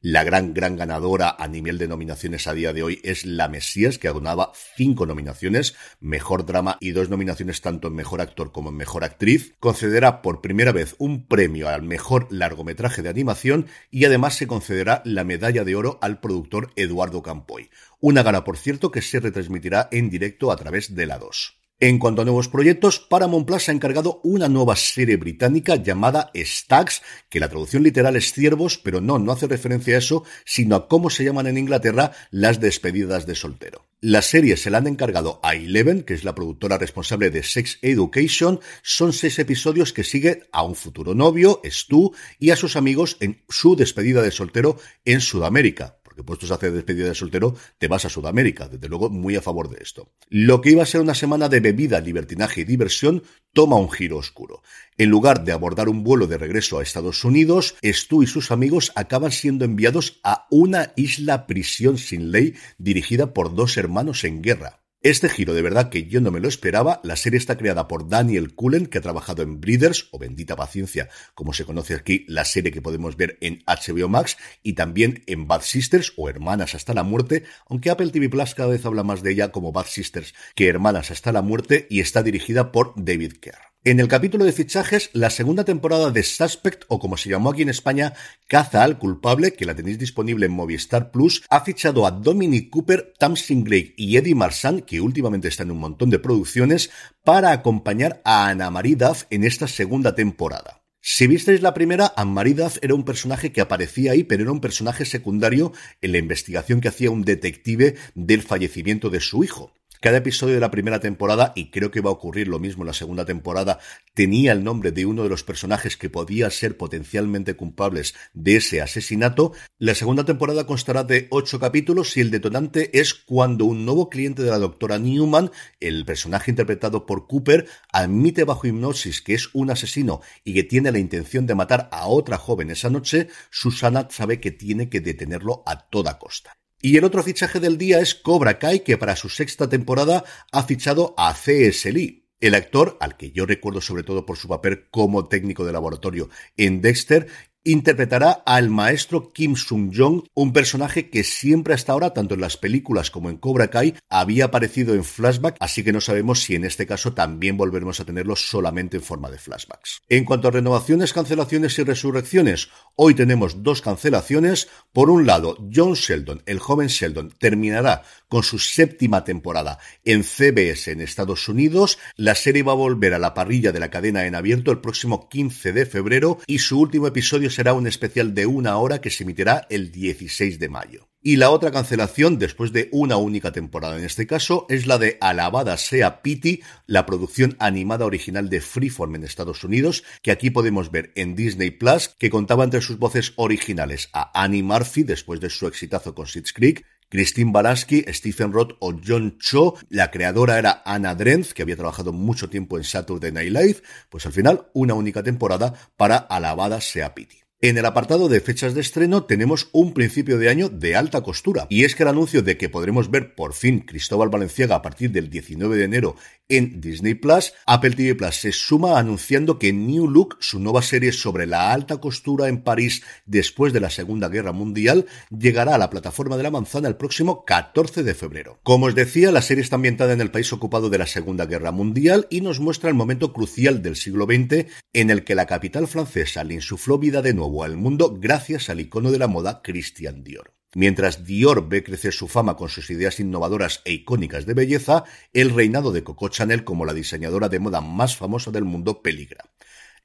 la 0.00 0.24
gran, 0.24 0.54
gran 0.54 0.76
ganadora 0.76 1.34
a 1.38 1.48
nivel 1.48 1.78
de 1.78 1.88
nominaciones 1.88 2.46
a 2.46 2.54
día 2.54 2.72
de 2.72 2.82
hoy 2.82 3.00
es 3.02 3.24
La 3.24 3.48
Mesías, 3.48 3.98
que 3.98 4.08
agonaba 4.08 4.52
cinco 4.76 5.06
nominaciones, 5.06 5.74
mejor 6.00 6.46
drama 6.46 6.78
y 6.80 6.92
dos 6.92 7.08
nominaciones 7.08 7.60
tanto 7.60 7.88
en 7.88 7.94
mejor 7.94 8.20
actor 8.20 8.52
como 8.52 8.70
en 8.70 8.76
mejor 8.76 9.04
actriz. 9.04 9.54
Concederá 9.58 10.22
por 10.22 10.40
primera 10.40 10.72
vez 10.72 10.94
un 10.98 11.26
premio 11.26 11.68
al 11.68 11.82
mejor 11.82 12.28
largometraje 12.30 13.02
de 13.02 13.08
animación 13.08 13.66
y 13.90 14.04
además 14.04 14.34
se 14.34 14.46
concederá 14.46 15.02
la 15.04 15.24
medalla 15.24 15.64
de 15.64 15.74
oro 15.74 15.98
al 16.02 16.20
productor 16.20 16.72
Eduardo 16.76 17.22
Campoy. 17.22 17.70
Una 18.00 18.22
gala, 18.22 18.44
por 18.44 18.56
cierto, 18.58 18.90
que 18.90 19.02
se 19.02 19.20
retransmitirá 19.20 19.88
en 19.90 20.10
directo 20.10 20.52
a 20.52 20.56
través 20.56 20.94
de 20.94 21.06
la 21.06 21.18
2. 21.18 21.65
En 21.78 21.98
cuanto 21.98 22.22
a 22.22 22.24
nuevos 22.24 22.48
proyectos, 22.48 23.00
Paramount 23.00 23.46
Plus 23.46 23.68
ha 23.68 23.72
encargado 23.72 24.22
una 24.24 24.48
nueva 24.48 24.76
serie 24.76 25.18
británica 25.18 25.76
llamada 25.76 26.30
Stags, 26.34 27.02
que 27.28 27.38
la 27.38 27.50
traducción 27.50 27.82
literal 27.82 28.16
es 28.16 28.32
ciervos, 28.32 28.78
pero 28.78 29.02
no, 29.02 29.18
no 29.18 29.30
hace 29.30 29.46
referencia 29.46 29.94
a 29.94 29.98
eso, 29.98 30.24
sino 30.46 30.74
a 30.74 30.88
cómo 30.88 31.10
se 31.10 31.24
llaman 31.24 31.48
en 31.48 31.58
Inglaterra 31.58 32.12
las 32.30 32.60
despedidas 32.60 33.26
de 33.26 33.34
soltero. 33.34 33.84
La 34.00 34.22
serie 34.22 34.56
se 34.56 34.70
la 34.70 34.78
han 34.78 34.86
encargado 34.86 35.38
a 35.42 35.54
Eleven, 35.54 36.02
que 36.02 36.14
es 36.14 36.24
la 36.24 36.34
productora 36.34 36.78
responsable 36.78 37.28
de 37.28 37.42
Sex 37.42 37.78
Education. 37.82 38.58
Son 38.82 39.12
seis 39.12 39.38
episodios 39.38 39.92
que 39.92 40.02
siguen 40.02 40.44
a 40.52 40.62
un 40.62 40.76
futuro 40.76 41.14
novio, 41.14 41.60
Stu, 41.62 42.14
y 42.38 42.52
a 42.52 42.56
sus 42.56 42.76
amigos 42.76 43.18
en 43.20 43.42
su 43.50 43.76
despedida 43.76 44.22
de 44.22 44.30
soltero 44.30 44.78
en 45.04 45.20
Sudamérica 45.20 45.98
porque 46.16 46.26
puestos 46.26 46.50
a 46.50 46.54
hacer 46.54 46.72
despedida 46.72 47.08
de 47.08 47.14
soltero, 47.14 47.54
te 47.78 47.88
vas 47.88 48.06
a 48.06 48.08
Sudamérica. 48.08 48.68
Desde 48.68 48.88
luego, 48.88 49.10
muy 49.10 49.36
a 49.36 49.42
favor 49.42 49.68
de 49.68 49.82
esto. 49.82 50.12
Lo 50.28 50.60
que 50.60 50.70
iba 50.70 50.82
a 50.82 50.86
ser 50.86 51.02
una 51.02 51.14
semana 51.14 51.48
de 51.48 51.60
bebida, 51.60 52.00
libertinaje 52.00 52.62
y 52.62 52.64
diversión 52.64 53.22
toma 53.52 53.76
un 53.76 53.90
giro 53.90 54.16
oscuro. 54.16 54.62
En 54.96 55.10
lugar 55.10 55.44
de 55.44 55.52
abordar 55.52 55.88
un 55.88 56.04
vuelo 56.04 56.26
de 56.26 56.38
regreso 56.38 56.78
a 56.78 56.82
Estados 56.82 57.24
Unidos, 57.24 57.76
Stu 57.82 58.22
y 58.22 58.26
sus 58.26 58.50
amigos 58.50 58.92
acaban 58.94 59.30
siendo 59.30 59.64
enviados 59.64 60.20
a 60.24 60.46
una 60.50 60.92
isla 60.96 61.46
prisión 61.46 61.98
sin 61.98 62.32
ley 62.32 62.54
dirigida 62.78 63.34
por 63.34 63.54
dos 63.54 63.76
hermanos 63.76 64.24
en 64.24 64.42
guerra. 64.42 64.85
Este 65.06 65.28
giro 65.28 65.54
de 65.54 65.62
verdad 65.62 65.88
que 65.88 66.08
yo 66.08 66.20
no 66.20 66.32
me 66.32 66.40
lo 66.40 66.48
esperaba. 66.48 67.00
La 67.04 67.14
serie 67.14 67.38
está 67.38 67.56
creada 67.56 67.86
por 67.86 68.08
Daniel 68.08 68.56
Cullen, 68.56 68.86
que 68.86 68.98
ha 68.98 69.00
trabajado 69.00 69.44
en 69.44 69.60
Breeders, 69.60 70.08
o 70.10 70.18
Bendita 70.18 70.56
Paciencia, 70.56 71.08
como 71.36 71.52
se 71.52 71.64
conoce 71.64 71.94
aquí, 71.94 72.24
la 72.26 72.44
serie 72.44 72.72
que 72.72 72.82
podemos 72.82 73.16
ver 73.16 73.38
en 73.40 73.62
HBO 73.68 74.08
Max, 74.08 74.36
y 74.64 74.72
también 74.72 75.22
en 75.28 75.46
Bad 75.46 75.62
Sisters, 75.62 76.12
o 76.16 76.28
Hermanas 76.28 76.74
hasta 76.74 76.92
la 76.92 77.04
muerte, 77.04 77.44
aunque 77.68 77.90
Apple 77.90 78.10
TV 78.10 78.28
Plus 78.28 78.56
cada 78.56 78.70
vez 78.70 78.84
habla 78.84 79.04
más 79.04 79.22
de 79.22 79.30
ella 79.30 79.52
como 79.52 79.70
Bad 79.70 79.86
Sisters 79.86 80.34
que 80.56 80.66
Hermanas 80.66 81.12
hasta 81.12 81.30
la 81.30 81.40
muerte, 81.40 81.86
y 81.88 82.00
está 82.00 82.24
dirigida 82.24 82.72
por 82.72 82.92
David 82.96 83.34
Kerr. 83.34 83.75
En 83.86 84.00
el 84.00 84.08
capítulo 84.08 84.44
de 84.44 84.50
fichajes, 84.50 85.10
la 85.12 85.30
segunda 85.30 85.62
temporada 85.62 86.10
de 86.10 86.24
Suspect, 86.24 86.82
o 86.88 86.98
como 86.98 87.16
se 87.16 87.30
llamó 87.30 87.50
aquí 87.50 87.62
en 87.62 87.68
España, 87.68 88.14
Caza 88.48 88.82
al 88.82 88.98
culpable, 88.98 89.52
que 89.52 89.64
la 89.64 89.76
tenéis 89.76 89.96
disponible 89.96 90.46
en 90.46 90.50
Movistar 90.50 91.12
Plus, 91.12 91.44
ha 91.50 91.60
fichado 91.60 92.04
a 92.04 92.10
Dominic 92.10 92.68
Cooper, 92.68 93.14
Tamsin 93.16 93.62
Gray 93.62 93.94
y 93.96 94.16
Eddie 94.16 94.34
Marsan, 94.34 94.80
que 94.80 95.00
últimamente 95.00 95.46
están 95.46 95.68
en 95.68 95.74
un 95.74 95.78
montón 95.78 96.10
de 96.10 96.18
producciones, 96.18 96.90
para 97.22 97.52
acompañar 97.52 98.20
a 98.24 98.48
Anna 98.48 98.72
Marie 98.72 98.96
Duff 98.96 99.22
en 99.30 99.44
esta 99.44 99.68
segunda 99.68 100.16
temporada. 100.16 100.82
Si 101.00 101.28
visteis 101.28 101.62
la 101.62 101.72
primera, 101.72 102.12
Anne-Marie 102.16 102.54
Duff 102.54 102.78
era 102.82 102.96
un 102.96 103.04
personaje 103.04 103.52
que 103.52 103.60
aparecía 103.60 104.10
ahí, 104.10 104.24
pero 104.24 104.42
era 104.42 104.50
un 104.50 104.60
personaje 104.60 105.04
secundario 105.04 105.72
en 106.00 106.10
la 106.10 106.18
investigación 106.18 106.80
que 106.80 106.88
hacía 106.88 107.12
un 107.12 107.22
detective 107.22 107.94
del 108.16 108.42
fallecimiento 108.42 109.10
de 109.10 109.20
su 109.20 109.44
hijo. 109.44 109.72
Cada 110.06 110.18
episodio 110.18 110.54
de 110.54 110.60
la 110.60 110.70
primera 110.70 111.00
temporada, 111.00 111.52
y 111.56 111.72
creo 111.72 111.90
que 111.90 112.00
va 112.00 112.10
a 112.10 112.12
ocurrir 112.12 112.46
lo 112.46 112.60
mismo 112.60 112.84
en 112.84 112.86
la 112.86 112.92
segunda 112.92 113.24
temporada, 113.24 113.80
tenía 114.14 114.52
el 114.52 114.62
nombre 114.62 114.92
de 114.92 115.04
uno 115.04 115.24
de 115.24 115.28
los 115.28 115.42
personajes 115.42 115.96
que 115.96 116.08
podía 116.08 116.48
ser 116.50 116.76
potencialmente 116.76 117.56
culpables 117.56 118.14
de 118.32 118.54
ese 118.54 118.80
asesinato. 118.80 119.52
La 119.80 119.96
segunda 119.96 120.24
temporada 120.24 120.64
constará 120.64 121.02
de 121.02 121.26
ocho 121.30 121.58
capítulos 121.58 122.16
y 122.16 122.20
el 122.20 122.30
detonante 122.30 122.96
es 123.00 123.14
cuando 123.14 123.64
un 123.64 123.84
nuevo 123.84 124.08
cliente 124.08 124.44
de 124.44 124.50
la 124.50 124.60
doctora 124.60 125.00
Newman, 125.00 125.50
el 125.80 126.04
personaje 126.04 126.52
interpretado 126.52 127.04
por 127.04 127.26
Cooper, 127.26 127.66
admite 127.92 128.44
bajo 128.44 128.68
hipnosis 128.68 129.20
que 129.20 129.34
es 129.34 129.52
un 129.54 129.72
asesino 129.72 130.20
y 130.44 130.54
que 130.54 130.62
tiene 130.62 130.92
la 130.92 131.00
intención 131.00 131.48
de 131.48 131.56
matar 131.56 131.88
a 131.90 132.06
otra 132.06 132.38
joven 132.38 132.70
esa 132.70 132.90
noche, 132.90 133.26
Susana 133.50 134.06
sabe 134.08 134.38
que 134.38 134.52
tiene 134.52 134.88
que 134.88 135.00
detenerlo 135.00 135.64
a 135.66 135.88
toda 135.88 136.16
costa. 136.20 136.56
Y 136.80 136.96
el 136.96 137.04
otro 137.04 137.22
fichaje 137.22 137.58
del 137.58 137.78
día 137.78 138.00
es 138.00 138.14
Cobra 138.14 138.58
Kai, 138.58 138.80
que 138.80 138.98
para 138.98 139.16
su 139.16 139.28
sexta 139.28 139.68
temporada 139.68 140.24
ha 140.52 140.62
fichado 140.64 141.14
a 141.16 141.34
C.S. 141.34 141.90
Lee. 141.90 142.28
El 142.38 142.54
actor, 142.54 142.98
al 143.00 143.16
que 143.16 143.30
yo 143.30 143.46
recuerdo 143.46 143.80
sobre 143.80 144.02
todo 144.02 144.26
por 144.26 144.36
su 144.36 144.46
papel 144.46 144.88
como 144.90 145.26
técnico 145.26 145.64
de 145.64 145.72
laboratorio 145.72 146.28
en 146.58 146.82
Dexter, 146.82 147.28
interpretará 147.66 148.30
al 148.46 148.70
maestro 148.70 149.32
Kim 149.32 149.56
Sung-jong, 149.56 150.22
un 150.34 150.52
personaje 150.52 151.10
que 151.10 151.24
siempre 151.24 151.74
hasta 151.74 151.92
ahora, 151.92 152.14
tanto 152.14 152.34
en 152.34 152.40
las 152.40 152.56
películas 152.56 153.10
como 153.10 153.28
en 153.28 153.38
Cobra 153.38 153.68
Kai, 153.68 153.96
había 154.08 154.46
aparecido 154.46 154.94
en 154.94 155.02
flashback, 155.02 155.56
así 155.58 155.82
que 155.82 155.92
no 155.92 156.00
sabemos 156.00 156.42
si 156.42 156.54
en 156.54 156.64
este 156.64 156.86
caso 156.86 157.12
también 157.12 157.56
volveremos 157.56 157.98
a 157.98 158.04
tenerlo 158.04 158.36
solamente 158.36 158.98
en 158.98 159.02
forma 159.02 159.30
de 159.30 159.38
flashbacks. 159.38 160.02
En 160.08 160.24
cuanto 160.24 160.46
a 160.46 160.52
renovaciones, 160.52 161.12
cancelaciones 161.12 161.76
y 161.80 161.82
resurrecciones, 161.82 162.68
hoy 162.94 163.14
tenemos 163.14 163.64
dos 163.64 163.82
cancelaciones. 163.82 164.68
Por 164.92 165.10
un 165.10 165.26
lado, 165.26 165.56
John 165.74 165.94
Sheldon, 165.94 166.44
el 166.46 166.60
joven 166.60 166.86
Sheldon, 166.86 167.34
terminará 167.36 168.02
con 168.28 168.44
su 168.44 168.60
séptima 168.60 169.24
temporada 169.24 169.80
en 170.04 170.22
CBS 170.22 170.92
en 170.92 171.00
Estados 171.00 171.48
Unidos. 171.48 171.98
La 172.14 172.36
serie 172.36 172.62
va 172.62 172.72
a 172.72 172.76
volver 172.76 173.12
a 173.12 173.18
la 173.18 173.34
parrilla 173.34 173.72
de 173.72 173.80
la 173.80 173.90
cadena 173.90 174.24
en 174.26 174.36
abierto 174.36 174.70
el 174.70 174.78
próximo 174.78 175.28
15 175.28 175.72
de 175.72 175.86
febrero 175.86 176.38
y 176.46 176.60
su 176.60 176.80
último 176.80 177.08
episodio 177.08 177.50
será 177.56 177.72
un 177.72 177.86
especial 177.86 178.34
de 178.34 178.44
una 178.44 178.76
hora 178.76 179.00
que 179.00 179.08
se 179.08 179.24
emitirá 179.24 179.66
el 179.70 179.90
16 179.90 180.58
de 180.58 180.68
mayo. 180.68 181.08
Y 181.22 181.36
la 181.36 181.48
otra 181.48 181.70
cancelación, 181.70 182.38
después 182.38 182.70
de 182.70 182.90
una 182.92 183.16
única 183.16 183.50
temporada 183.50 183.96
en 183.98 184.04
este 184.04 184.26
caso, 184.26 184.66
es 184.68 184.86
la 184.86 184.98
de 184.98 185.16
Alabada 185.22 185.78
sea 185.78 186.20
Pity, 186.20 186.60
la 186.86 187.06
producción 187.06 187.56
animada 187.58 188.04
original 188.04 188.50
de 188.50 188.60
Freeform 188.60 189.14
en 189.14 189.24
Estados 189.24 189.64
Unidos, 189.64 190.04
que 190.20 190.32
aquí 190.32 190.50
podemos 190.50 190.90
ver 190.90 191.12
en 191.14 191.34
Disney 191.34 191.70
Plus, 191.70 192.10
que 192.18 192.28
contaba 192.28 192.62
entre 192.62 192.82
sus 192.82 192.98
voces 192.98 193.32
originales 193.36 194.10
a 194.12 194.30
Annie 194.40 194.62
Murphy 194.62 195.02
después 195.02 195.40
de 195.40 195.48
su 195.48 195.66
exitazo 195.66 196.14
con 196.14 196.26
Schitt's 196.26 196.52
Creek, 196.52 196.84
Christine 197.08 197.52
Balasky, 197.52 198.04
Stephen 198.08 198.52
Roth 198.52 198.76
o 198.80 198.94
John 199.02 199.38
Cho. 199.38 199.76
La 199.88 200.10
creadora 200.10 200.58
era 200.58 200.82
Anna 200.84 201.14
Drenth, 201.14 201.52
que 201.52 201.62
había 201.62 201.76
trabajado 201.76 202.12
mucho 202.12 202.50
tiempo 202.50 202.76
en 202.76 202.84
Saturday 202.84 203.32
Night 203.32 203.52
Live. 203.52 203.82
Pues 204.10 204.26
al 204.26 204.32
final, 204.32 204.68
una 204.74 204.92
única 204.92 205.22
temporada 205.22 205.72
para 205.96 206.18
Alabada 206.18 206.82
sea 206.82 207.14
Pity. 207.14 207.45
En 207.68 207.76
el 207.76 207.84
apartado 207.84 208.28
de 208.28 208.40
fechas 208.40 208.74
de 208.74 208.80
estreno 208.80 209.24
tenemos 209.24 209.70
un 209.72 209.92
principio 209.92 210.38
de 210.38 210.48
año 210.48 210.68
de 210.68 210.94
alta 210.94 211.22
costura. 211.22 211.66
Y 211.68 211.82
es 211.82 211.96
que 211.96 212.04
el 212.04 212.10
anuncio 212.10 212.40
de 212.42 212.56
que 212.56 212.68
podremos 212.68 213.10
ver 213.10 213.34
por 213.34 213.54
fin 213.54 213.80
Cristóbal 213.80 214.28
Valenciaga 214.28 214.76
a 214.76 214.82
partir 214.82 215.10
del 215.10 215.28
19 215.30 215.76
de 215.76 215.82
enero 215.82 216.14
en 216.48 216.80
Disney 216.80 217.14
Plus, 217.14 217.52
Apple 217.66 217.90
TV 217.90 218.14
Plus 218.14 218.36
se 218.36 218.52
suma 218.52 218.98
anunciando 218.98 219.58
que 219.58 219.72
New 219.72 220.08
Look, 220.08 220.36
su 220.40 220.60
nueva 220.60 220.82
serie 220.82 221.12
sobre 221.12 221.46
la 221.46 221.72
alta 221.72 221.98
costura 221.98 222.48
en 222.48 222.62
París 222.62 223.02
después 223.24 223.72
de 223.72 223.80
la 223.80 223.90
Segunda 223.90 224.28
Guerra 224.28 224.52
Mundial, 224.52 225.06
llegará 225.30 225.74
a 225.74 225.78
la 225.78 225.90
plataforma 225.90 226.36
de 226.36 226.42
la 226.42 226.50
manzana 226.50 226.88
el 226.88 226.96
próximo 226.96 227.44
14 227.44 228.02
de 228.02 228.14
febrero. 228.14 228.60
Como 228.62 228.86
os 228.86 228.94
decía, 228.94 229.32
la 229.32 229.42
serie 229.42 229.62
está 229.62 229.76
ambientada 229.76 230.12
en 230.12 230.20
el 230.20 230.30
país 230.30 230.52
ocupado 230.52 230.90
de 230.90 230.98
la 230.98 231.06
Segunda 231.06 231.46
Guerra 231.46 231.72
Mundial 231.72 232.26
y 232.30 232.40
nos 232.40 232.60
muestra 232.60 232.88
el 232.88 232.94
momento 232.94 233.32
crucial 233.32 233.82
del 233.82 233.96
siglo 233.96 234.26
XX 234.26 234.66
en 234.92 235.10
el 235.10 235.24
que 235.24 235.34
la 235.34 235.46
capital 235.46 235.86
francesa 235.86 236.44
le 236.44 236.54
insufló 236.54 236.98
vida 236.98 237.22
de 237.22 237.34
nuevo 237.34 237.64
al 237.64 237.76
mundo 237.76 238.16
gracias 238.18 238.70
al 238.70 238.80
icono 238.80 239.10
de 239.10 239.18
la 239.18 239.26
moda 239.26 239.60
Christian 239.62 240.22
Dior. 240.22 240.55
Mientras 240.76 241.24
Dior 241.24 241.70
ve 241.70 241.82
crecer 241.82 242.12
su 242.12 242.28
fama 242.28 242.54
con 242.54 242.68
sus 242.68 242.90
ideas 242.90 243.18
innovadoras 243.18 243.80
e 243.86 243.94
icónicas 243.94 244.44
de 244.44 244.52
belleza, 244.52 245.04
el 245.32 245.54
reinado 245.54 245.90
de 245.90 246.04
Coco 246.04 246.28
Chanel 246.28 246.64
como 246.64 246.84
la 246.84 246.92
diseñadora 246.92 247.48
de 247.48 247.58
moda 247.58 247.80
más 247.80 248.14
famosa 248.14 248.50
del 248.50 248.66
mundo 248.66 249.00
peligra. 249.00 249.46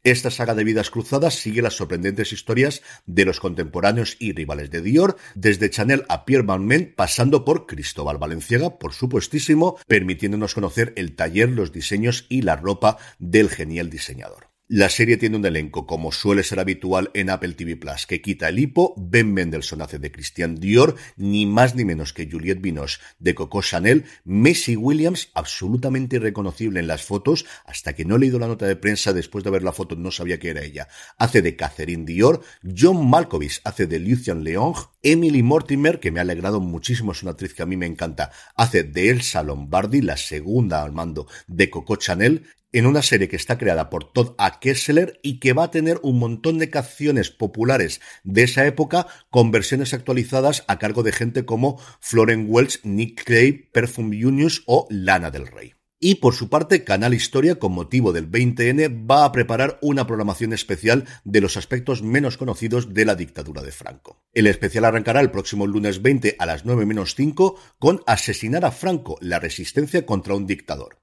Esta 0.05 0.31
saga 0.31 0.55
de 0.55 0.63
vidas 0.63 0.89
cruzadas 0.89 1.33
sigue 1.33 1.61
las 1.61 1.73
sorprendentes 1.73 2.31
historias 2.31 2.83
de 3.05 3.25
los 3.25 3.41
contemporáneos 3.41 4.15
y 4.17 4.31
rivales 4.31 4.71
de 4.71 4.81
Dior, 4.81 5.17
desde 5.35 5.69
Chanel 5.69 6.05
a 6.07 6.23
Pierre 6.23 6.45
Balmain, 6.45 6.93
pasando 6.95 7.43
por 7.43 7.65
Cristóbal 7.65 8.17
Valenciaga, 8.17 8.79
por 8.79 8.93
supuestísimo, 8.93 9.77
permitiéndonos 9.87 10.53
conocer 10.53 10.93
el 10.95 11.17
taller, 11.17 11.49
los 11.49 11.73
diseños 11.73 12.27
y 12.29 12.43
la 12.43 12.55
ropa 12.55 12.97
del 13.19 13.49
genial 13.49 13.89
diseñador. 13.89 14.50
La 14.73 14.87
serie 14.87 15.17
tiene 15.17 15.35
un 15.35 15.45
elenco, 15.45 15.85
como 15.85 16.13
suele 16.13 16.43
ser 16.43 16.61
habitual 16.61 17.11
en 17.13 17.29
Apple 17.29 17.55
TV 17.55 17.75
Plus, 17.75 18.05
que 18.07 18.21
quita 18.21 18.47
el 18.47 18.57
hipo, 18.57 18.93
Ben 18.95 19.33
Mendelssohn 19.33 19.81
hace 19.81 19.99
de 19.99 20.13
Christian 20.13 20.55
Dior, 20.55 20.95
ni 21.17 21.45
más 21.45 21.75
ni 21.75 21.83
menos 21.83 22.13
que 22.13 22.29
Juliette 22.31 22.61
Binoche 22.61 23.01
de 23.19 23.35
Coco 23.35 23.61
Chanel, 23.61 24.05
Messi 24.23 24.77
Williams, 24.77 25.27
absolutamente 25.33 26.15
irreconocible 26.15 26.79
en 26.79 26.87
las 26.87 27.03
fotos, 27.03 27.45
hasta 27.65 27.91
que 27.91 28.05
no 28.05 28.15
he 28.15 28.19
leído 28.19 28.39
la 28.39 28.47
nota 28.47 28.65
de 28.65 28.77
prensa 28.77 29.11
después 29.11 29.43
de 29.43 29.49
ver 29.49 29.61
la 29.61 29.73
foto 29.73 29.97
no 29.97 30.09
sabía 30.09 30.39
que 30.39 30.51
era 30.51 30.63
ella, 30.63 30.87
hace 31.17 31.41
de 31.41 31.57
Catherine 31.57 32.05
Dior, 32.05 32.39
John 32.63 33.09
Malkovich 33.09 33.59
hace 33.65 33.87
de 33.87 33.99
Lucian 33.99 34.45
Leong, 34.45 34.77
Emily 35.03 35.43
Mortimer, 35.43 35.99
que 35.99 36.11
me 36.11 36.19
ha 36.19 36.23
alegrado 36.23 36.61
muchísimo, 36.61 37.11
es 37.11 37.21
una 37.23 37.31
actriz 37.31 37.53
que 37.53 37.63
a 37.63 37.65
mí 37.65 37.75
me 37.75 37.87
encanta, 37.87 38.31
hace 38.55 38.83
de 38.83 39.09
Elsa 39.09 39.43
Lombardi, 39.43 39.99
la 39.99 40.15
segunda 40.15 40.81
al 40.81 40.93
mando 40.93 41.27
de 41.47 41.69
Coco 41.69 41.97
Chanel, 41.97 42.45
en 42.71 42.85
una 42.85 43.01
serie 43.01 43.27
que 43.27 43.35
está 43.35 43.57
creada 43.57 43.89
por 43.89 44.11
Todd 44.11 44.33
A. 44.37 44.59
Kessler 44.59 45.19
y 45.23 45.39
que 45.39 45.53
va 45.53 45.65
a 45.65 45.71
tener 45.71 45.99
un 46.03 46.19
montón 46.19 46.57
de 46.59 46.69
canciones 46.69 47.29
populares 47.29 48.01
de 48.23 48.43
esa 48.43 48.65
época 48.65 49.07
con 49.29 49.51
versiones 49.51 49.93
actualizadas 49.93 50.63
a 50.67 50.79
cargo 50.79 51.03
de 51.03 51.11
gente 51.11 51.45
como 51.45 51.79
Florence 51.99 52.49
Welch, 52.49 52.79
Nick 52.83 53.23
Cave, 53.23 53.69
Perfume 53.71 54.25
Unius 54.25 54.63
o 54.65 54.87
Lana 54.89 55.31
del 55.31 55.47
Rey. 55.47 55.73
Y 56.03 56.15
por 56.15 56.33
su 56.33 56.49
parte, 56.49 56.83
Canal 56.83 57.13
Historia, 57.13 57.59
con 57.59 57.73
motivo 57.73 58.11
del 58.11 58.27
20N, 58.29 59.07
va 59.07 59.23
a 59.23 59.31
preparar 59.31 59.77
una 59.83 60.07
programación 60.07 60.51
especial 60.51 61.05
de 61.25 61.41
los 61.41 61.57
aspectos 61.57 62.01
menos 62.01 62.37
conocidos 62.37 62.95
de 62.95 63.05
la 63.05 63.13
dictadura 63.13 63.61
de 63.61 63.71
Franco. 63.71 64.19
El 64.33 64.47
especial 64.47 64.85
arrancará 64.85 65.21
el 65.21 65.29
próximo 65.29 65.67
lunes 65.67 66.01
20 66.01 66.37
a 66.39 66.47
las 66.47 66.65
9 66.65 66.87
menos 66.87 67.13
5 67.13 67.55
con 67.77 68.01
Asesinar 68.07 68.65
a 68.65 68.71
Franco, 68.71 69.19
la 69.21 69.37
resistencia 69.37 70.03
contra 70.03 70.33
un 70.33 70.47
dictador. 70.47 70.97